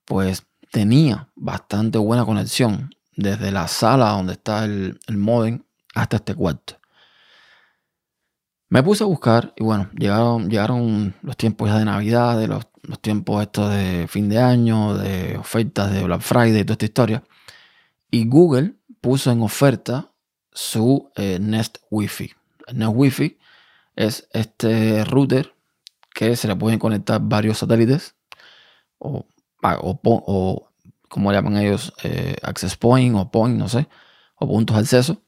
pues 0.04 0.46
tenía 0.70 1.30
bastante 1.34 1.98
buena 1.98 2.24
conexión 2.24 2.90
desde 3.16 3.50
la 3.50 3.68
sala 3.68 4.10
donde 4.10 4.34
está 4.34 4.64
el, 4.64 4.98
el 5.06 5.16
modem 5.18 5.64
hasta 5.94 6.16
este 6.16 6.34
cuarto. 6.34 6.82
Me 8.72 8.82
puse 8.82 9.04
a 9.04 9.06
buscar 9.06 9.52
y 9.54 9.64
bueno, 9.64 9.90
llegaron, 9.98 10.48
llegaron 10.48 11.14
los 11.20 11.36
tiempos 11.36 11.68
ya 11.68 11.76
de 11.78 11.84
Navidad, 11.84 12.38
de 12.38 12.48
los, 12.48 12.66
tiempos 13.02 13.42
estos 13.42 13.70
de 13.70 14.06
fin 14.08 14.30
de 14.30 14.38
año, 14.38 14.94
de 14.96 15.36
ofertas 15.36 15.92
de 15.92 16.02
Black 16.02 16.22
Friday 16.22 16.60
y 16.60 16.64
toda 16.64 16.72
esta 16.72 16.86
historia. 16.86 17.22
Y 18.10 18.26
Google 18.26 18.76
puso 19.02 19.30
en 19.30 19.42
oferta 19.42 20.11
su 20.52 21.10
eh, 21.16 21.38
Nest 21.40 21.78
Wi-Fi. 21.90 22.32
El 22.68 22.78
Nest 22.78 22.92
Wi-Fi 22.94 23.38
es 23.96 24.28
este 24.32 25.04
router 25.04 25.54
que 26.14 26.36
se 26.36 26.48
le 26.48 26.56
pueden 26.56 26.78
conectar 26.78 27.20
varios 27.22 27.58
satélites 27.58 28.14
o, 28.98 29.26
o, 29.62 30.68
como 31.08 31.32
llaman 31.32 31.56
ellos, 31.56 31.92
eh, 32.02 32.36
access 32.42 32.76
point 32.76 33.14
o 33.16 33.30
point, 33.30 33.58
no 33.58 33.68
sé, 33.68 33.88
o 34.36 34.46
puntos 34.46 34.76
de 34.76 34.80
acceso 34.80 35.22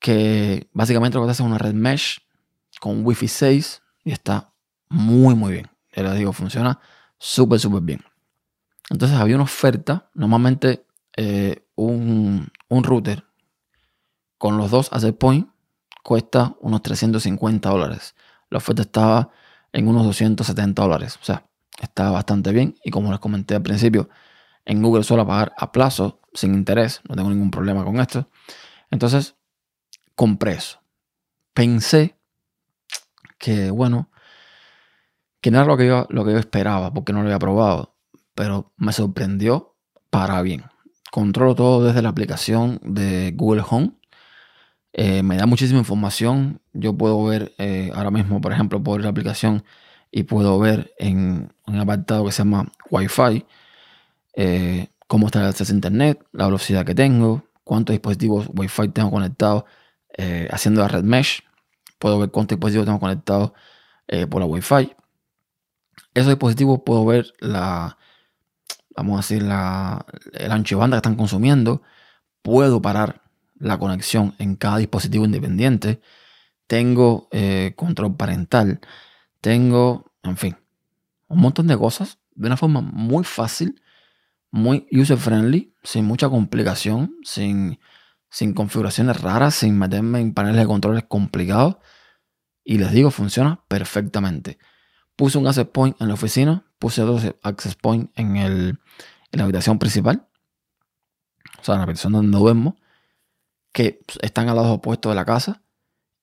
que 0.00 0.68
básicamente 0.72 1.18
lo 1.18 1.24
que 1.24 1.30
hace 1.30 1.42
es 1.42 1.46
una 1.46 1.58
red 1.58 1.74
mesh 1.74 2.20
con 2.80 3.06
Wi-Fi 3.06 3.28
6 3.28 3.82
y 4.04 4.12
está 4.12 4.52
muy, 4.88 5.36
muy 5.36 5.52
bien. 5.52 5.70
Ya 5.94 6.02
les 6.02 6.16
digo, 6.16 6.32
funciona 6.32 6.80
súper, 7.18 7.60
súper 7.60 7.82
bien. 7.82 8.00
Entonces 8.88 9.16
había 9.18 9.36
una 9.36 9.44
oferta, 9.44 10.10
normalmente 10.14 10.84
eh, 11.16 11.66
un, 11.76 12.50
router 12.70 13.24
con 14.40 14.56
los 14.56 14.70
dos 14.70 14.90
access 14.90 15.12
point 15.12 15.50
cuesta 16.02 16.56
unos 16.60 16.82
350 16.82 17.68
dólares. 17.68 18.14
La 18.48 18.56
oferta 18.56 18.80
estaba 18.80 19.28
en 19.70 19.86
unos 19.86 20.06
270 20.06 20.80
dólares. 20.80 21.18
O 21.20 21.24
sea, 21.26 21.44
está 21.78 22.10
bastante 22.10 22.50
bien. 22.50 22.74
Y 22.82 22.90
como 22.90 23.10
les 23.10 23.20
comenté 23.20 23.54
al 23.54 23.60
principio, 23.60 24.08
en 24.64 24.80
Google 24.80 25.04
suelo 25.04 25.26
pagar 25.26 25.52
a 25.58 25.70
plazo, 25.72 26.22
sin 26.32 26.54
interés. 26.54 27.02
No 27.06 27.16
tengo 27.16 27.28
ningún 27.28 27.50
problema 27.50 27.84
con 27.84 28.00
esto. 28.00 28.30
Entonces, 28.90 29.36
compré 30.14 30.52
eso. 30.52 30.80
Pensé 31.52 32.16
que, 33.36 33.70
bueno, 33.70 34.08
que 35.42 35.50
no 35.50 35.58
era 35.58 35.66
lo 35.66 35.76
que 35.76 35.86
yo, 35.86 36.06
lo 36.08 36.24
que 36.24 36.32
yo 36.32 36.38
esperaba, 36.38 36.94
porque 36.94 37.12
no 37.12 37.20
lo 37.20 37.26
había 37.26 37.38
probado, 37.38 37.94
pero 38.34 38.72
me 38.78 38.94
sorprendió 38.94 39.76
para 40.08 40.40
bien. 40.40 40.64
Controlo 41.10 41.54
todo 41.54 41.84
desde 41.84 42.00
la 42.00 42.08
aplicación 42.08 42.80
de 42.82 43.34
Google 43.36 43.64
Home. 43.68 43.99
Eh, 44.92 45.22
me 45.22 45.36
da 45.36 45.46
muchísima 45.46 45.78
información. 45.78 46.60
Yo 46.72 46.96
puedo 46.96 47.22
ver 47.24 47.54
eh, 47.58 47.90
ahora 47.94 48.10
mismo, 48.10 48.40
por 48.40 48.52
ejemplo, 48.52 48.82
puedo 48.82 48.98
la 48.98 49.08
aplicación 49.10 49.64
y 50.10 50.24
puedo 50.24 50.58
ver 50.58 50.92
en 50.98 51.52
un 51.66 51.78
apartado 51.78 52.24
que 52.24 52.32
se 52.32 52.38
llama 52.38 52.72
Wi-Fi 52.90 53.46
eh, 54.34 54.88
cómo 55.06 55.26
está 55.26 55.40
el 55.40 55.46
acceso 55.46 55.72
a 55.72 55.76
Internet, 55.76 56.24
la 56.32 56.46
velocidad 56.46 56.84
que 56.84 56.94
tengo, 56.94 57.44
cuántos 57.64 57.94
dispositivos 57.94 58.48
Wi-Fi 58.54 58.88
tengo 58.88 59.10
conectados 59.10 59.64
haciendo 60.50 60.82
la 60.82 60.88
red 60.88 61.02
mesh. 61.02 61.42
Puedo 61.98 62.18
ver 62.18 62.30
cuántos 62.30 62.56
dispositivos 62.56 62.86
tengo 62.86 63.00
conectados 63.00 63.52
por 64.28 64.40
la 64.40 64.46
Wi-Fi. 64.46 64.94
Esos 66.14 66.28
dispositivos 66.28 66.80
puedo 66.84 67.06
ver 67.06 67.32
la, 67.40 67.96
vamos 68.96 69.14
a 69.14 69.16
decir, 69.18 69.42
la, 69.42 70.04
el 70.34 70.52
ancho 70.52 70.76
de 70.76 70.80
banda 70.80 70.96
que 70.96 70.98
están 70.98 71.16
consumiendo. 71.16 71.82
Puedo 72.42 72.82
parar 72.82 73.22
la 73.60 73.78
conexión 73.78 74.34
en 74.38 74.56
cada 74.56 74.78
dispositivo 74.78 75.24
independiente. 75.24 76.00
Tengo 76.66 77.28
eh, 77.30 77.74
control 77.76 78.16
parental. 78.16 78.80
Tengo, 79.40 80.12
en 80.24 80.36
fin, 80.36 80.56
un 81.28 81.38
montón 81.38 81.68
de 81.68 81.78
cosas 81.78 82.18
de 82.34 82.48
una 82.48 82.56
forma 82.56 82.80
muy 82.80 83.22
fácil, 83.22 83.80
muy 84.50 84.88
user 84.90 85.18
friendly, 85.18 85.74
sin 85.84 86.04
mucha 86.04 86.28
complicación, 86.28 87.14
sin 87.22 87.78
sin 88.30 88.54
configuraciones 88.54 89.20
raras, 89.20 89.56
sin 89.56 89.76
meterme 89.78 90.20
en 90.20 90.32
paneles 90.32 90.60
de 90.60 90.66
controles 90.66 91.04
complicados. 91.06 91.76
Y 92.64 92.78
les 92.78 92.92
digo, 92.92 93.10
funciona 93.10 93.64
perfectamente. 93.68 94.58
Puse 95.16 95.36
un 95.36 95.46
access 95.46 95.66
point 95.66 96.00
en 96.00 96.08
la 96.08 96.14
oficina, 96.14 96.64
puse 96.78 97.02
dos 97.02 97.34
access 97.42 97.74
point 97.74 98.10
en, 98.16 98.36
en 98.36 98.78
la 99.32 99.42
habitación 99.44 99.78
principal, 99.78 100.28
o 101.60 101.64
sea, 101.64 101.74
en 101.74 101.80
la 101.80 101.84
habitación 101.84 102.12
donde 102.12 102.38
duermo, 102.38 102.76
que 103.72 104.00
están 104.22 104.48
al 104.48 104.56
lado 104.56 104.74
opuesto 104.74 105.08
de 105.08 105.14
la 105.14 105.24
casa 105.24 105.62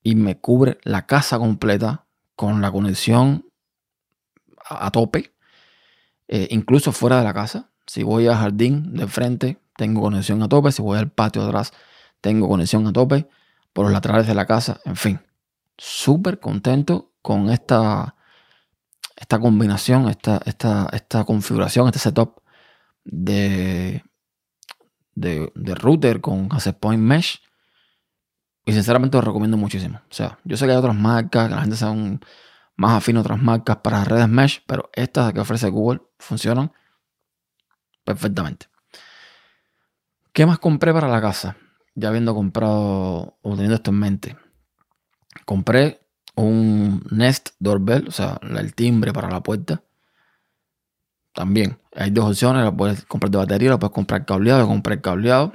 y 0.03 0.15
me 0.15 0.39
cubre 0.39 0.77
la 0.83 1.05
casa 1.05 1.37
completa 1.37 2.05
con 2.35 2.61
la 2.61 2.71
conexión 2.71 3.45
a, 4.69 4.91
tope, 4.91 5.33
eh, 6.27 6.47
incluso 6.51 6.91
fuera 6.91 7.17
de 7.17 7.23
la 7.23 7.33
casa. 7.33 7.71
Si 7.85 8.03
voy 8.03 8.27
al 8.27 8.35
jardín 8.35 8.93
de 8.93 9.07
frente, 9.07 9.59
tengo 9.75 10.01
conexión 10.01 10.43
a 10.43 10.49
tope. 10.49 10.71
Si 10.71 10.81
voy 10.81 10.97
al 10.97 11.09
patio 11.09 11.43
atrás, 11.43 11.71
tengo 12.21 12.49
conexión 12.49 12.85
a 12.87 12.93
tope 12.93 13.27
por 13.73 13.85
los 13.85 13.93
laterales 13.93 14.27
de 14.27 14.33
la 14.33 14.45
casa, 14.45 14.81
en 14.85 14.95
fin, 14.95 15.19
súper 15.77 16.39
contento 16.39 17.11
con 17.21 17.49
esta, 17.51 18.15
esta 19.15 19.39
combinación, 19.39 20.09
esta, 20.09 20.41
esta, 20.45 20.89
esta 20.91 21.23
configuración, 21.25 21.85
este 21.85 21.99
setup 21.99 22.41
de, 23.03 24.03
de, 25.19 25.51
router 25.75 26.21
con 26.21 26.49
access 26.51 26.75
point 26.75 27.01
mesh. 27.01 27.41
Y 28.65 28.73
sinceramente 28.73 29.17
lo 29.17 29.21
recomiendo 29.21 29.57
muchísimo. 29.57 30.01
O 30.09 30.13
sea, 30.13 30.39
yo 30.43 30.57
sé 30.57 30.65
que 30.65 30.71
hay 30.71 30.77
otras 30.77 30.95
marcas, 30.95 31.47
que 31.47 31.55
la 31.55 31.61
gente 31.61 31.77
son 31.77 32.19
más 32.75 32.97
afín 32.97 33.17
a 33.17 33.21
otras 33.21 33.41
marcas 33.41 33.77
para 33.77 34.03
redes 34.03 34.27
mesh, 34.27 34.61
pero 34.67 34.89
estas 34.93 35.33
que 35.33 35.39
ofrece 35.39 35.69
Google 35.69 36.01
funcionan 36.19 36.71
perfectamente. 38.03 38.67
¿Qué 40.33 40.45
más 40.45 40.59
compré 40.59 40.93
para 40.93 41.07
la 41.07 41.21
casa? 41.21 41.55
ya 41.97 42.09
habiendo 42.09 42.35
comprado 42.35 43.37
o 43.41 43.51
teniendo 43.51 43.73
esto 43.73 43.89
en 43.89 43.99
mente, 43.99 44.37
compré 45.45 45.99
un 46.35 47.03
Nest 47.09 47.49
Doorbell, 47.59 48.07
o 48.07 48.11
sea, 48.11 48.39
el 48.43 48.75
timbre 48.75 49.11
para 49.11 49.31
la 49.31 49.41
puerta. 49.41 49.81
También 51.37 51.77
hay 51.95 52.09
dos 52.09 52.25
opciones, 52.25 52.63
la 52.63 52.75
puedes 52.75 53.05
comprar 53.05 53.29
de 53.29 53.37
batería, 53.37 53.69
la 53.69 53.77
puedes 53.77 53.93
comprar 53.93 54.25
cableado, 54.25 54.61
yo 54.61 54.67
compré 54.67 55.01
cableado. 55.01 55.53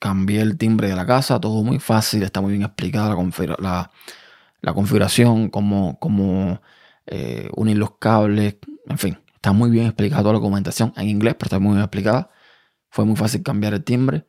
Cambié 0.00 0.40
el 0.40 0.58
timbre 0.58 0.88
de 0.88 0.96
la 0.96 1.06
casa, 1.06 1.40
todo 1.40 1.62
muy 1.62 1.78
fácil, 1.78 2.24
está 2.24 2.40
muy 2.40 2.50
bien 2.50 2.64
explicada 2.64 3.08
la, 3.60 4.74
configuración, 4.74 5.48
cómo, 5.48 5.96
cómo 6.00 6.60
eh, 7.06 7.48
unir 7.54 7.76
los 7.76 7.98
cables, 7.98 8.56
en 8.88 8.98
fin, 8.98 9.18
está 9.36 9.52
muy 9.52 9.70
bien 9.70 9.86
explicada 9.86 10.22
toda 10.22 10.32
la 10.32 10.40
documentación 10.40 10.92
en 10.96 11.08
inglés, 11.08 11.36
pero 11.38 11.46
está 11.46 11.60
muy 11.60 11.74
bien 11.74 11.84
explicada. 11.84 12.28
Fue 12.90 13.04
muy 13.04 13.14
fácil 13.14 13.44
cambiar 13.44 13.74
el 13.74 13.84
timbre. 13.84 14.26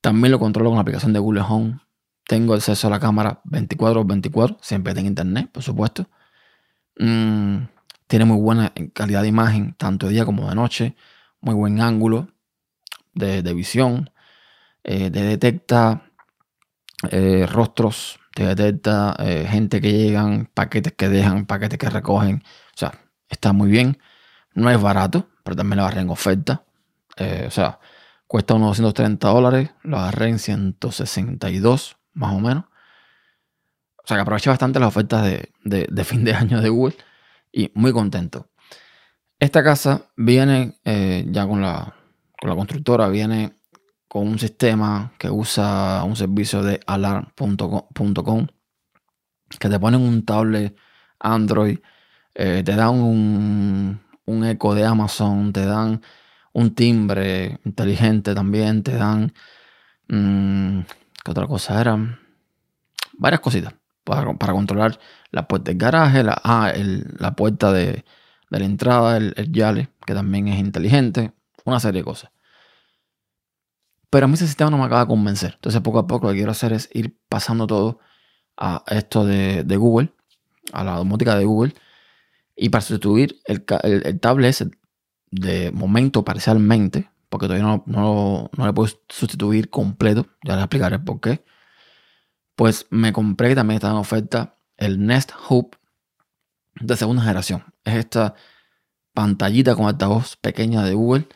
También 0.00 0.30
lo 0.30 0.38
controlo 0.38 0.70
con 0.70 0.76
la 0.76 0.82
aplicación 0.82 1.12
de 1.14 1.18
Google 1.18 1.42
Home. 1.48 1.80
Tengo 2.28 2.54
acceso 2.54 2.86
a 2.86 2.90
la 2.90 3.00
cámara 3.00 3.40
24x24, 3.46 4.58
siempre 4.60 4.94
tengo 4.94 5.08
internet, 5.08 5.50
por 5.52 5.64
supuesto. 5.64 6.08
Mm, 6.96 7.75
tiene 8.06 8.24
muy 8.24 8.40
buena 8.40 8.72
calidad 8.92 9.22
de 9.22 9.28
imagen, 9.28 9.74
tanto 9.74 10.06
de 10.06 10.12
día 10.12 10.24
como 10.24 10.48
de 10.48 10.54
noche. 10.54 10.96
Muy 11.40 11.54
buen 11.54 11.80
ángulo 11.80 12.28
de, 13.14 13.54
visión. 13.54 14.10
Eh, 14.84 15.10
te 15.10 15.22
detecta 15.22 16.02
eh, 17.10 17.46
rostros, 17.50 18.18
te 18.34 18.46
detecta 18.54 19.16
eh, 19.18 19.46
gente 19.48 19.80
que 19.80 19.92
llegan, 19.92 20.46
paquetes 20.52 20.92
que 20.92 21.08
dejan, 21.08 21.46
paquetes 21.46 21.78
que 21.78 21.90
recogen. 21.90 22.42
O 22.74 22.76
sea, 22.76 22.92
está 23.28 23.52
muy 23.52 23.70
bien. 23.70 23.98
No 24.54 24.70
es 24.70 24.80
barato, 24.80 25.28
pero 25.44 25.56
también 25.56 25.78
lo 25.78 25.84
agarré 25.84 26.00
en 26.00 26.10
oferta. 26.10 26.64
o 27.46 27.50
sea, 27.50 27.78
Cuesta 28.26 28.54
unos 28.54 28.78
230 28.78 29.28
dólares. 29.28 29.70
Lo 29.82 29.98
agarré 29.98 30.28
en 30.28 30.38
162, 30.38 31.96
más 32.14 32.34
o 32.34 32.40
menos. 32.40 32.64
O 33.98 34.06
sea 34.06 34.16
que 34.16 34.20
aproveché 34.22 34.50
bastante 34.50 34.78
las 34.80 34.88
ofertas 34.88 35.24
de, 35.24 36.04
fin 36.04 36.24
de 36.24 36.34
año 36.34 36.60
de 36.60 36.68
Google. 36.68 36.96
Y 37.56 37.72
muy 37.74 37.90
contento. 37.90 38.50
Esta 39.38 39.64
casa 39.64 40.10
viene 40.14 40.78
eh, 40.84 41.24
ya 41.30 41.48
con 41.48 41.62
la, 41.62 41.94
con 42.38 42.50
la 42.50 42.54
constructora, 42.54 43.08
viene 43.08 43.60
con 44.08 44.28
un 44.28 44.38
sistema 44.38 45.14
que 45.18 45.30
usa 45.30 46.04
un 46.04 46.16
servicio 46.16 46.62
de 46.62 46.80
alarm.com 46.86 48.46
que 49.58 49.68
te 49.70 49.80
ponen 49.80 50.02
un 50.02 50.26
tablet 50.26 50.76
Android, 51.18 51.78
eh, 52.34 52.62
te 52.62 52.76
dan 52.76 52.96
un, 52.96 54.02
un 54.26 54.44
eco 54.44 54.74
de 54.74 54.84
Amazon, 54.84 55.50
te 55.54 55.64
dan 55.64 56.02
un 56.52 56.74
timbre 56.74 57.58
inteligente 57.64 58.34
también, 58.34 58.82
te 58.82 58.96
dan... 58.96 59.32
Mm, 60.08 60.80
¿Qué 61.24 61.30
otra 61.30 61.46
cosa 61.46 61.80
era? 61.80 62.20
Varias 63.14 63.40
cositas 63.40 63.72
para, 64.06 64.52
controlar 64.52 64.98
la 65.32 65.48
puerta 65.48 65.70
del 65.70 65.78
garaje, 65.78 66.22
la, 66.22 66.40
ah, 66.44 66.72
la 67.18 67.34
puerta 67.34 67.72
de, 67.72 68.04
la 68.48 68.58
entrada, 68.64 69.16
el, 69.16 69.34
el, 69.36 69.52
Yale, 69.52 69.90
que 70.06 70.14
también 70.14 70.48
es 70.48 70.60
inteligente, 70.60 71.32
una 71.64 71.80
serie 71.80 72.02
de 72.02 72.04
cosas. 72.04 72.30
Pero 74.08 74.26
a 74.26 74.28
mí 74.28 74.34
ese 74.34 74.46
sistema 74.46 74.70
no 74.70 74.78
me 74.78 74.84
acaba 74.84 75.02
de 75.02 75.08
convencer. 75.08 75.54
Entonces 75.56 75.80
poco 75.80 75.98
a 75.98 76.06
poco 76.06 76.26
lo 76.26 76.32
que 76.32 76.38
quiero 76.38 76.52
hacer 76.52 76.72
es 76.72 76.88
ir 76.94 77.18
pasando 77.28 77.66
todo 77.66 77.98
a 78.56 78.84
esto 78.86 79.26
de, 79.26 79.76
Google, 79.76 80.12
a 80.72 80.84
la 80.84 80.96
domótica 80.96 81.36
de 81.36 81.44
Google, 81.44 81.74
y 82.54 82.68
para 82.70 82.82
sustituir 82.82 83.40
el, 83.44 83.64
el, 83.82 84.20
tablet 84.20 84.70
de 85.30 85.72
momento 85.72 86.24
parcialmente, 86.24 87.10
porque 87.28 87.46
todavía 87.48 87.66
no, 87.66 87.82
no, 87.86 88.50
no 88.56 88.66
le 88.66 88.72
puedo 88.72 88.90
sustituir 89.08 89.68
completo, 89.68 90.28
ya 90.44 90.54
les 90.54 90.62
explicaré 90.64 91.00
por 91.00 91.20
qué. 91.20 91.44
Pues 92.56 92.86
me 92.90 93.12
compré, 93.12 93.54
también 93.54 93.76
está 93.76 93.90
en 93.90 93.96
oferta, 93.96 94.56
el 94.76 95.06
Nest 95.06 95.30
Hub 95.48 95.76
de 96.80 96.96
segunda 96.96 97.22
generación. 97.22 97.64
Es 97.84 97.94
esta 97.94 98.34
pantallita 99.14 99.76
con 99.76 99.86
altavoz 99.86 100.36
pequeña 100.36 100.82
de 100.82 100.94
Google 100.94 101.28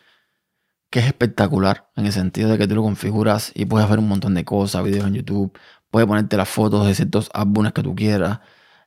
que 0.91 0.99
es 0.99 1.07
espectacular 1.07 1.89
en 1.97 2.07
el 2.07 2.13
sentido 2.13 2.51
de 2.51 2.59
que 2.59 2.67
tú 2.67 2.75
lo 2.75 2.83
configuras 2.83 3.53
y 3.55 3.65
puedes 3.65 3.89
ver 3.89 4.01
un 4.01 4.09
montón 4.09 4.35
de 4.35 4.45
cosas, 4.45 4.83
videos 4.83 5.07
en 5.07 5.15
YouTube, 5.15 5.57
puedes 5.91 6.07
ponerte 6.07 6.37
las 6.37 6.49
fotos 6.49 6.87
de 6.87 6.95
ciertos 6.95 7.31
álbumes 7.33 7.73
que 7.73 7.83
tú 7.83 7.95
quieras, 7.95 8.41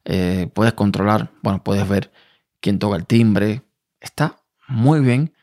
eh, 0.06 0.50
puedes 0.54 0.74
controlar, 0.74 1.32
bueno, 1.42 1.64
puedes 1.64 1.88
ver 1.88 2.12
quién 2.60 2.78
toca 2.78 2.98
el 2.98 3.06
timbre. 3.06 3.64
Está 4.02 4.38
muy 4.68 5.00
bien 5.00 5.34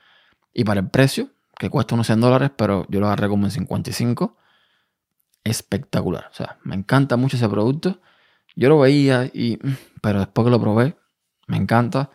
y 0.53 0.65
para 0.65 0.81
el 0.81 0.91
precio, 0.91 1.31
que 1.59 1.71
cuesta 1.71 1.95
unos 1.95 2.07
100 2.07 2.21
dólares, 2.21 2.51
pero 2.57 2.87
yo 2.91 3.01
lo 3.01 3.07
agarré 3.07 3.29
como 3.29 3.47
en 3.47 3.51
55, 3.51 4.37
espectacular. 5.45 6.29
O 6.31 6.35
sea, 6.35 6.59
me 6.65 6.75
encanta 6.75 7.17
mucho 7.17 7.37
ese 7.37 7.49
producto. 7.49 8.01
Yo 8.57 8.69
lo 8.69 8.79
veía 8.79 9.31
y, 9.33 9.59
mm, 9.63 9.77
pero 10.03 10.21
después 10.21 10.45
que 10.45 10.51
lo 10.51 10.61
probé, 10.61 10.97
me 11.47 11.57
encanta. 11.57 12.11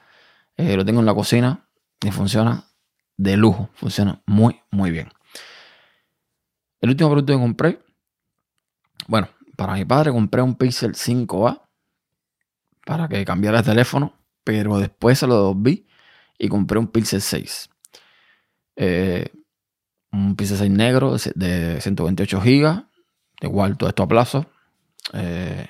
Eh, 0.57 0.75
lo 0.77 0.85
tengo 0.85 0.99
en 0.99 1.05
la 1.05 1.13
cocina 1.13 1.67
y 2.01 2.11
funciona 2.11 2.65
de 3.17 3.37
lujo. 3.37 3.69
Funciona 3.73 4.21
muy, 4.25 4.61
muy 4.71 4.91
bien. 4.91 5.09
El 6.81 6.89
último 6.89 7.09
producto 7.09 7.33
que 7.33 7.39
compré, 7.39 7.79
bueno, 9.07 9.29
para 9.55 9.73
mi 9.73 9.85
padre 9.85 10.11
compré 10.11 10.41
un 10.41 10.55
Pixel 10.55 10.93
5A 10.93 11.61
para 12.85 13.07
que 13.07 13.25
cambiara 13.25 13.59
el 13.59 13.65
teléfono, 13.65 14.13
pero 14.43 14.77
después 14.77 15.17
se 15.17 15.27
lo 15.27 15.35
devolví 15.35 15.87
y 16.37 16.47
compré 16.47 16.77
un 16.77 16.87
Pixel 16.87 17.21
6. 17.21 17.69
Eh, 18.75 19.31
un 20.11 20.35
Pixel 20.35 20.57
6 20.57 20.71
negro 20.71 21.15
de 21.35 21.81
128 21.81 22.41
GB, 22.41 22.85
igual 23.41 23.77
todo 23.77 23.89
esto 23.89 24.03
a 24.03 24.07
plazo. 24.07 24.45
Eh, 25.13 25.67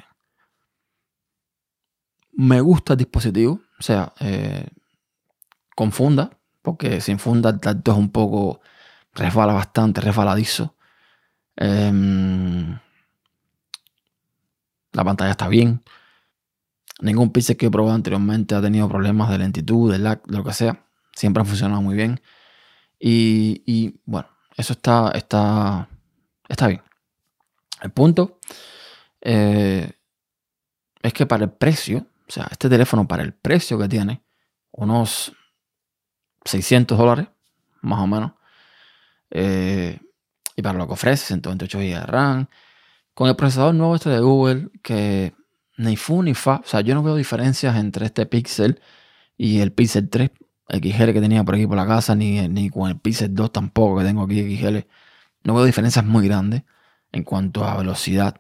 me 2.33 2.61
gusta 2.61 2.93
el 2.93 2.97
dispositivo, 2.97 3.61
o 3.79 3.81
sea, 3.81 4.13
eh, 4.19 4.67
con 5.75 5.91
funda, 5.91 6.31
porque 6.61 7.01
sin 7.01 7.19
funda 7.19 7.49
el 7.49 7.59
tacto 7.59 7.91
es 7.91 7.97
un 7.97 8.09
poco, 8.09 8.61
resbala 9.13 9.53
bastante, 9.53 10.01
resbaladizo. 10.01 10.75
Em, 11.55 12.77
la 14.91 15.03
pantalla 15.03 15.31
está 15.31 15.47
bien. 15.47 15.83
Ningún 17.01 17.31
pixel 17.31 17.57
que 17.57 17.67
he 17.67 17.71
probado 17.71 17.95
anteriormente 17.95 18.55
ha 18.55 18.61
tenido 18.61 18.87
problemas 18.87 19.29
de 19.29 19.37
lentitud, 19.37 19.91
de 19.91 19.99
lag, 19.99 20.23
de 20.23 20.37
lo 20.37 20.43
que 20.43 20.53
sea. 20.53 20.85
Siempre 21.13 21.41
ha 21.41 21.45
funcionado 21.45 21.81
muy 21.81 21.95
bien. 21.95 22.21
Y, 22.99 23.99
bueno, 24.05 24.29
eso 24.57 24.73
está, 24.73 25.11
está, 25.11 25.89
está 26.47 26.67
bien. 26.67 26.81
El 27.85 27.91
punto 27.91 28.39
eh, 29.21 29.91
es 31.03 31.13
que 31.13 31.27
para 31.27 31.43
el 31.43 31.51
precio, 31.51 32.07
o 32.27 32.31
sea, 32.31 32.47
este 32.49 32.67
teléfono 32.67 33.07
para 33.07 33.21
el 33.21 33.31
precio 33.31 33.77
que 33.77 33.87
tiene, 33.87 34.23
unos 34.71 35.33
600 36.45 36.97
dólares, 36.97 37.27
más 37.81 37.99
o 37.99 38.07
menos. 38.07 38.31
Eh, 39.29 39.99
y 40.55 40.61
para 40.63 40.79
lo 40.79 40.87
que 40.87 40.93
ofrece, 40.93 41.27
128 41.27 41.77
GB 41.77 41.83
de 41.83 42.05
RAM. 42.07 42.47
Con 43.13 43.29
el 43.29 43.35
procesador 43.35 43.75
nuevo 43.75 43.93
este 43.93 44.09
de 44.09 44.19
Google, 44.19 44.69
que 44.81 45.35
ni 45.77 45.95
fu 45.95 46.23
ni 46.23 46.33
fa. 46.33 46.61
O 46.63 46.67
sea, 46.67 46.81
yo 46.81 46.95
no 46.95 47.03
veo 47.03 47.15
diferencias 47.15 47.75
entre 47.75 48.07
este 48.07 48.25
Pixel 48.25 48.81
y 49.37 49.59
el 49.59 49.73
Pixel 49.73 50.09
3 50.09 50.31
XL 50.69 51.11
que 51.13 51.21
tenía 51.21 51.43
por 51.43 51.53
aquí 51.53 51.67
por 51.67 51.77
la 51.77 51.85
casa, 51.85 52.15
ni, 52.15 52.47
ni 52.47 52.71
con 52.71 52.89
el 52.89 52.99
Pixel 52.99 53.35
2 53.35 53.51
tampoco 53.51 53.99
que 53.99 54.05
tengo 54.05 54.23
aquí 54.23 54.57
XL. 54.57 54.79
No 55.43 55.53
veo 55.53 55.65
diferencias 55.65 56.03
muy 56.03 56.27
grandes 56.27 56.63
en 57.15 57.23
cuanto 57.23 57.63
a 57.65 57.77
velocidad. 57.77 58.35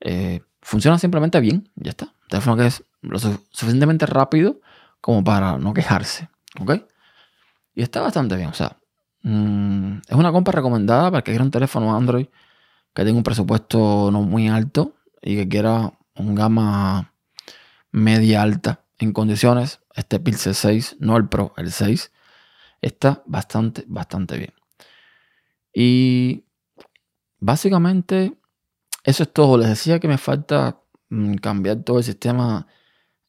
Eh, 0.00 0.42
funciona 0.60 0.98
simplemente 0.98 1.40
bien, 1.40 1.70
ya 1.76 1.90
está. 1.90 2.06
Un 2.06 2.28
teléfono 2.28 2.56
que 2.56 2.66
es 2.66 2.84
lo 3.02 3.18
suficientemente 3.18 4.04
rápido 4.06 4.60
como 5.00 5.22
para 5.22 5.58
no 5.58 5.72
quejarse. 5.72 6.28
¿Ok? 6.60 6.82
Y 7.74 7.82
está 7.82 8.00
bastante 8.00 8.36
bien. 8.36 8.48
O 8.48 8.54
sea, 8.54 8.78
mm, 9.22 9.98
es 10.08 10.16
una 10.16 10.32
compra 10.32 10.52
recomendada 10.52 11.10
para 11.10 11.22
que 11.22 11.32
quiera 11.32 11.44
un 11.44 11.50
teléfono 11.50 11.96
Android 11.96 12.26
que 12.94 13.04
tenga 13.04 13.16
un 13.16 13.24
presupuesto 13.24 14.10
no 14.12 14.22
muy 14.22 14.48
alto 14.48 14.94
y 15.22 15.36
que 15.36 15.48
quiera 15.48 15.92
un 16.14 16.34
gama 16.34 17.12
media 17.92 18.42
alta 18.42 18.84
en 18.98 19.12
condiciones. 19.12 19.80
Este 19.94 20.18
Pixel 20.18 20.54
6, 20.54 20.96
no 20.98 21.16
el 21.16 21.28
Pro, 21.28 21.54
el 21.56 21.70
6, 21.70 22.12
está 22.80 23.22
bastante, 23.26 23.84
bastante 23.86 24.36
bien. 24.36 24.54
Y 25.72 26.43
básicamente 27.44 28.38
eso 29.04 29.22
es 29.22 29.32
todo. 29.32 29.58
Les 29.58 29.68
decía 29.68 30.00
que 30.00 30.08
me 30.08 30.16
falta 30.16 30.80
mm, 31.10 31.34
cambiar 31.34 31.82
todo 31.82 31.98
el 31.98 32.04
sistema 32.04 32.66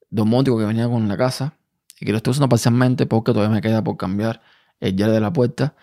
domótico 0.10 0.58
que 0.58 0.65
venía 0.65 0.88
con 0.88 1.08
la 1.10 1.17
casa 1.17 1.58
y 1.99 2.06
que 2.06 2.12
lo 2.12 2.17
estoy 2.17 2.32
usando 2.32 2.47
parcialmente 2.47 3.06
porque 3.06 3.34
todavía 3.34 3.54
me 3.54 3.62
queda 3.62 3.84
por 3.84 3.97
cambiar 3.97 4.41
el 4.80 4.95
llave 4.95 5.13
de 5.13 5.19
la 5.19 5.34
puerta 5.34 5.75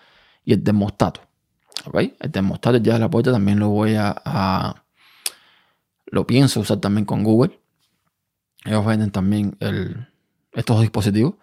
y 0.43 0.53
el 0.53 0.63
termostato. 0.63 1.21
¿Ok? 1.85 1.95
El 2.19 2.31
termostato 2.31 2.77
el 2.77 2.83
llave 2.83 2.95
de 2.95 3.05
la 3.05 3.09
puerta 3.09 3.31
también 3.31 3.59
lo 3.59 3.69
voy 3.69 3.95
a, 3.95 4.83
Lo 6.07 6.25
pienso 6.25 6.59
usar 6.59 6.77
también 6.77 7.05
con 7.05 7.23
Google. 7.23 7.59
Ellos 8.65 8.83
venden 8.85 9.11
también 9.11 9.57
estos 10.53 10.81
dispositivos. 10.81 11.35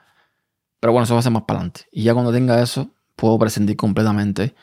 Pero 0.81 0.92
bueno, 0.92 1.05
eso 1.05 1.14
va 1.14 1.20
a 1.20 1.22
ser 1.22 1.33
más 1.33 1.42
para 1.42 1.61
adelante. 1.61 1.83
Y 1.92 2.03
ya 2.03 2.14
cuando 2.14 2.33
tenga 2.33 2.61
eso, 2.61 2.90
puedo 3.14 3.38
prescindir 3.38 3.76
completamente 3.76 4.55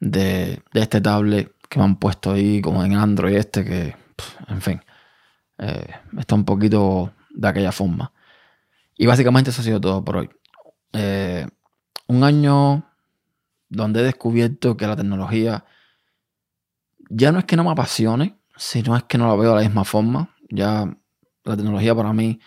de, 0.00 0.62
este 0.74 1.00
tablet 1.00 1.52
que 1.68 1.78
me 1.78 1.84
han 1.84 1.96
puesto 1.96 2.32
ahí, 2.32 2.60
como 2.60 2.84
en 2.84 2.94
Android 2.94 3.36
este, 3.36 3.64
que, 3.64 3.96
en 4.48 4.60
fin, 4.60 4.80
eh, 5.58 5.94
está 6.18 6.34
un 6.34 6.44
poquito 6.44 7.12
de 7.30 7.48
aquella 7.48 7.72
forma. 7.72 8.12
Y 8.96 9.06
básicamente 9.06 9.50
eso 9.50 9.60
ha 9.60 9.64
sido 9.64 9.80
todo 9.80 10.04
por 10.04 10.16
hoy. 10.16 10.30
Eh, 10.92 11.46
un 12.06 12.24
año 12.24 12.84
donde 13.68 14.00
he 14.00 14.04
descubierto 14.04 14.76
que 14.76 14.86
la 14.86 14.96
tecnología 14.96 15.64
ya 17.10 17.32
no 17.32 17.38
es 17.38 17.44
que 17.44 17.56
no 17.56 17.64
me 17.64 17.70
apasione, 17.70 18.38
sino 18.56 18.96
es 18.96 19.04
que 19.04 19.18
no 19.18 19.28
la 19.28 19.36
veo 19.36 19.50
de 19.50 19.56
la 19.56 19.68
misma 19.68 19.84
forma. 19.84 20.34
Ya 20.48 20.96
la 21.44 21.56
tecnología 21.56 21.94
para 21.94 22.12
mí 22.12 22.40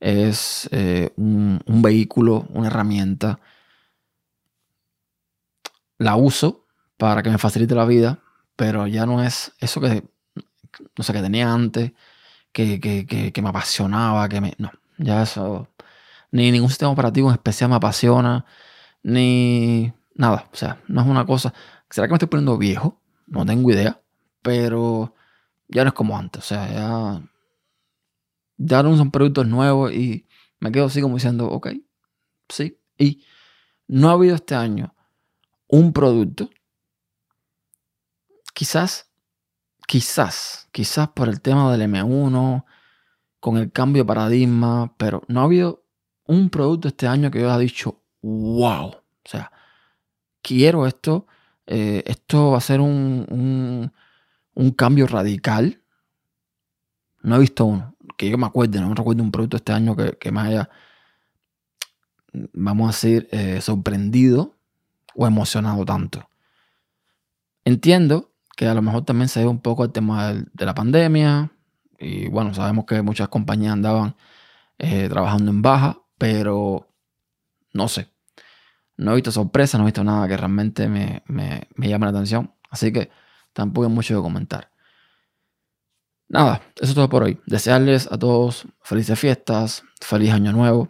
es 0.00 0.68
eh, 0.72 1.12
un, 1.16 1.60
vehículo, 1.66 2.46
una 2.50 2.68
herramienta. 2.68 3.40
La 5.98 6.16
uso 6.16 6.66
para 6.96 7.22
que 7.22 7.30
me 7.30 7.38
facilite 7.38 7.74
la 7.74 7.84
vida, 7.84 8.20
pero 8.56 8.86
ya 8.86 9.06
no 9.06 9.22
es 9.22 9.52
eso 9.58 9.80
que, 9.80 10.04
no 10.96 11.04
sé, 11.04 11.12
que 11.12 11.22
tenía 11.22 11.52
antes, 11.52 11.92
que, 12.52 12.80
que 13.32 13.42
me 13.42 13.48
apasionaba, 13.48 14.28
que 14.28 14.40
me... 14.40 14.54
No, 14.58 14.70
ya 14.98 15.22
eso. 15.22 15.68
Ni 16.30 16.50
ningún 16.50 16.68
sistema 16.68 16.92
operativo 16.92 17.28
en 17.28 17.34
especial 17.34 17.70
me 17.70 17.76
apasiona. 17.76 18.44
Ni 19.02 19.92
nada. 20.14 20.48
O 20.52 20.56
sea, 20.56 20.80
no 20.88 21.02
es 21.02 21.06
una 21.06 21.26
cosa. 21.26 21.52
¿Será 21.90 22.06
que 22.06 22.12
me 22.12 22.16
estoy 22.16 22.28
poniendo 22.28 22.58
viejo? 22.58 23.00
No 23.26 23.46
tengo 23.46 23.70
idea. 23.70 24.00
Pero 24.42 25.14
ya 25.68 25.84
no 25.84 25.88
es 25.88 25.94
como 25.94 26.18
antes. 26.18 26.42
O 26.42 26.46
sea, 26.46 26.68
ya. 26.72 27.22
Ya 28.56 28.82
no 28.82 28.96
son 28.96 29.10
productos 29.10 29.46
nuevos 29.46 29.92
y 29.92 30.26
me 30.60 30.70
quedo 30.70 30.86
así 30.86 31.00
como 31.00 31.16
diciendo, 31.16 31.48
ok, 31.48 31.68
sí. 32.48 32.78
Y 32.98 33.24
no 33.88 34.10
ha 34.10 34.12
habido 34.12 34.36
este 34.36 34.54
año 34.54 34.94
un 35.68 35.92
producto. 35.92 36.50
Quizás, 38.54 39.10
quizás, 39.86 40.68
quizás 40.72 41.08
por 41.08 41.28
el 41.28 41.40
tema 41.40 41.76
del 41.76 41.90
M1, 41.90 42.64
con 43.40 43.58
el 43.58 43.72
cambio 43.72 44.04
de 44.04 44.06
paradigma, 44.06 44.94
pero 44.96 45.22
no 45.28 45.40
ha 45.40 45.44
habido 45.44 45.84
un 46.26 46.48
producto 46.50 46.88
este 46.88 47.08
año 47.08 47.30
que 47.30 47.40
yo 47.40 47.50
haya 47.50 47.58
dicho, 47.58 48.00
wow, 48.22 48.86
o 48.90 49.02
sea, 49.24 49.50
quiero 50.40 50.86
esto, 50.86 51.26
eh, 51.66 52.04
esto 52.06 52.52
va 52.52 52.58
a 52.58 52.60
ser 52.60 52.80
un, 52.80 53.90
un, 54.54 54.70
cambio 54.72 55.06
radical. 55.08 55.82
No 57.22 57.36
he 57.36 57.40
visto 57.40 57.64
uno, 57.64 57.96
que 58.16 58.30
yo 58.30 58.38
me 58.38 58.46
acuerde, 58.46 58.80
no 58.80 58.88
me 58.88 58.94
recuerdo 58.94 59.22
un 59.22 59.32
producto 59.32 59.56
este 59.56 59.72
año 59.72 59.96
que, 59.96 60.30
me 60.30 60.40
haya, 60.40 60.70
vamos 62.52 62.84
a 62.84 62.92
decir, 62.92 63.28
eh, 63.32 63.60
sorprendido 63.60 64.54
o 65.16 65.26
emocionado 65.26 65.84
tanto. 65.84 66.28
Entiendo 67.64 68.33
que 68.56 68.66
a 68.66 68.74
lo 68.74 68.82
mejor 68.82 69.04
también 69.04 69.28
se 69.28 69.40
ve 69.40 69.46
un 69.46 69.60
poco 69.60 69.84
el 69.84 69.92
tema 69.92 70.32
de 70.32 70.66
la 70.66 70.74
pandemia, 70.74 71.50
y 71.98 72.28
bueno, 72.28 72.54
sabemos 72.54 72.84
que 72.86 73.02
muchas 73.02 73.28
compañías 73.28 73.72
andaban 73.72 74.16
eh, 74.78 75.08
trabajando 75.08 75.50
en 75.50 75.62
baja, 75.62 75.98
pero 76.18 76.88
no 77.72 77.88
sé. 77.88 78.10
no 78.96 79.12
he 79.12 79.16
visto 79.16 79.32
sorpresas, 79.32 79.78
no 79.78 79.84
he 79.86 79.88
visto 79.88 80.04
nada 80.04 80.28
que 80.28 80.36
realmente 80.36 80.88
me, 80.88 81.22
me, 81.26 81.68
me 81.76 81.88
llame 81.88 82.06
la 82.06 82.10
atención. 82.10 82.54
Así 82.70 82.92
que 82.92 83.10
tampoco 83.52 83.86
hay 83.86 83.92
mucho 83.92 84.16
que 84.16 84.22
comentar. 84.22 84.70
Nada, 86.28 86.62
eso 86.76 86.90
es 86.90 86.94
todo 86.94 87.08
por 87.08 87.22
hoy. 87.22 87.40
Desearles 87.46 88.10
a 88.10 88.18
todos 88.18 88.66
felices 88.82 89.18
fiestas, 89.18 89.84
feliz 90.00 90.32
año 90.32 90.52
nuevo. 90.52 90.88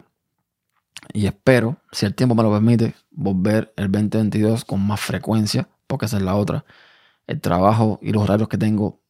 Y 1.13 1.27
espero, 1.27 1.77
si 1.91 2.05
el 2.05 2.15
tiempo 2.15 2.35
me 2.35 2.43
lo 2.43 2.51
permite, 2.51 2.95
volver 3.11 3.73
el 3.77 3.91
2022 3.91 4.65
con 4.65 4.81
más 4.81 4.99
frecuencia, 4.99 5.69
porque 5.87 6.05
esa 6.07 6.17
es 6.17 6.23
la 6.23 6.35
otra. 6.35 6.65
El 7.27 7.41
trabajo 7.41 7.99
y 8.01 8.11
los 8.11 8.23
horarios 8.23 8.49
que 8.49 8.57
tengo 8.57 9.01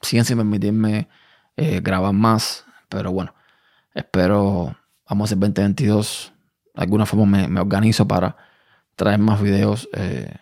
siguen 0.00 0.24
sin 0.24 0.36
permitirme 0.36 1.08
eh, 1.56 1.80
grabar 1.80 2.12
más, 2.12 2.64
pero 2.88 3.12
bueno, 3.12 3.34
espero, 3.94 4.76
vamos 5.08 5.32
el 5.32 5.40
2022, 5.40 6.32
de 6.74 6.82
alguna 6.82 7.06
forma 7.06 7.48
me, 7.48 7.60
organizo 7.60 8.06
para 8.06 8.36
traer 8.94 9.18
más 9.18 9.40
videos 9.40 9.88
eh, 9.94 10.36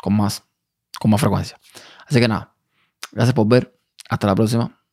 con, 0.00 0.16
más, 0.16 0.44
con 0.98 1.10
más 1.10 1.20
frecuencia. 1.20 1.58
Así 2.06 2.20
que 2.20 2.28
nada, 2.28 2.54
gracias 3.12 3.34
por 3.34 3.46
ver, 3.48 3.76
hasta 4.08 4.26
la 4.26 4.34
próxima 4.34 4.84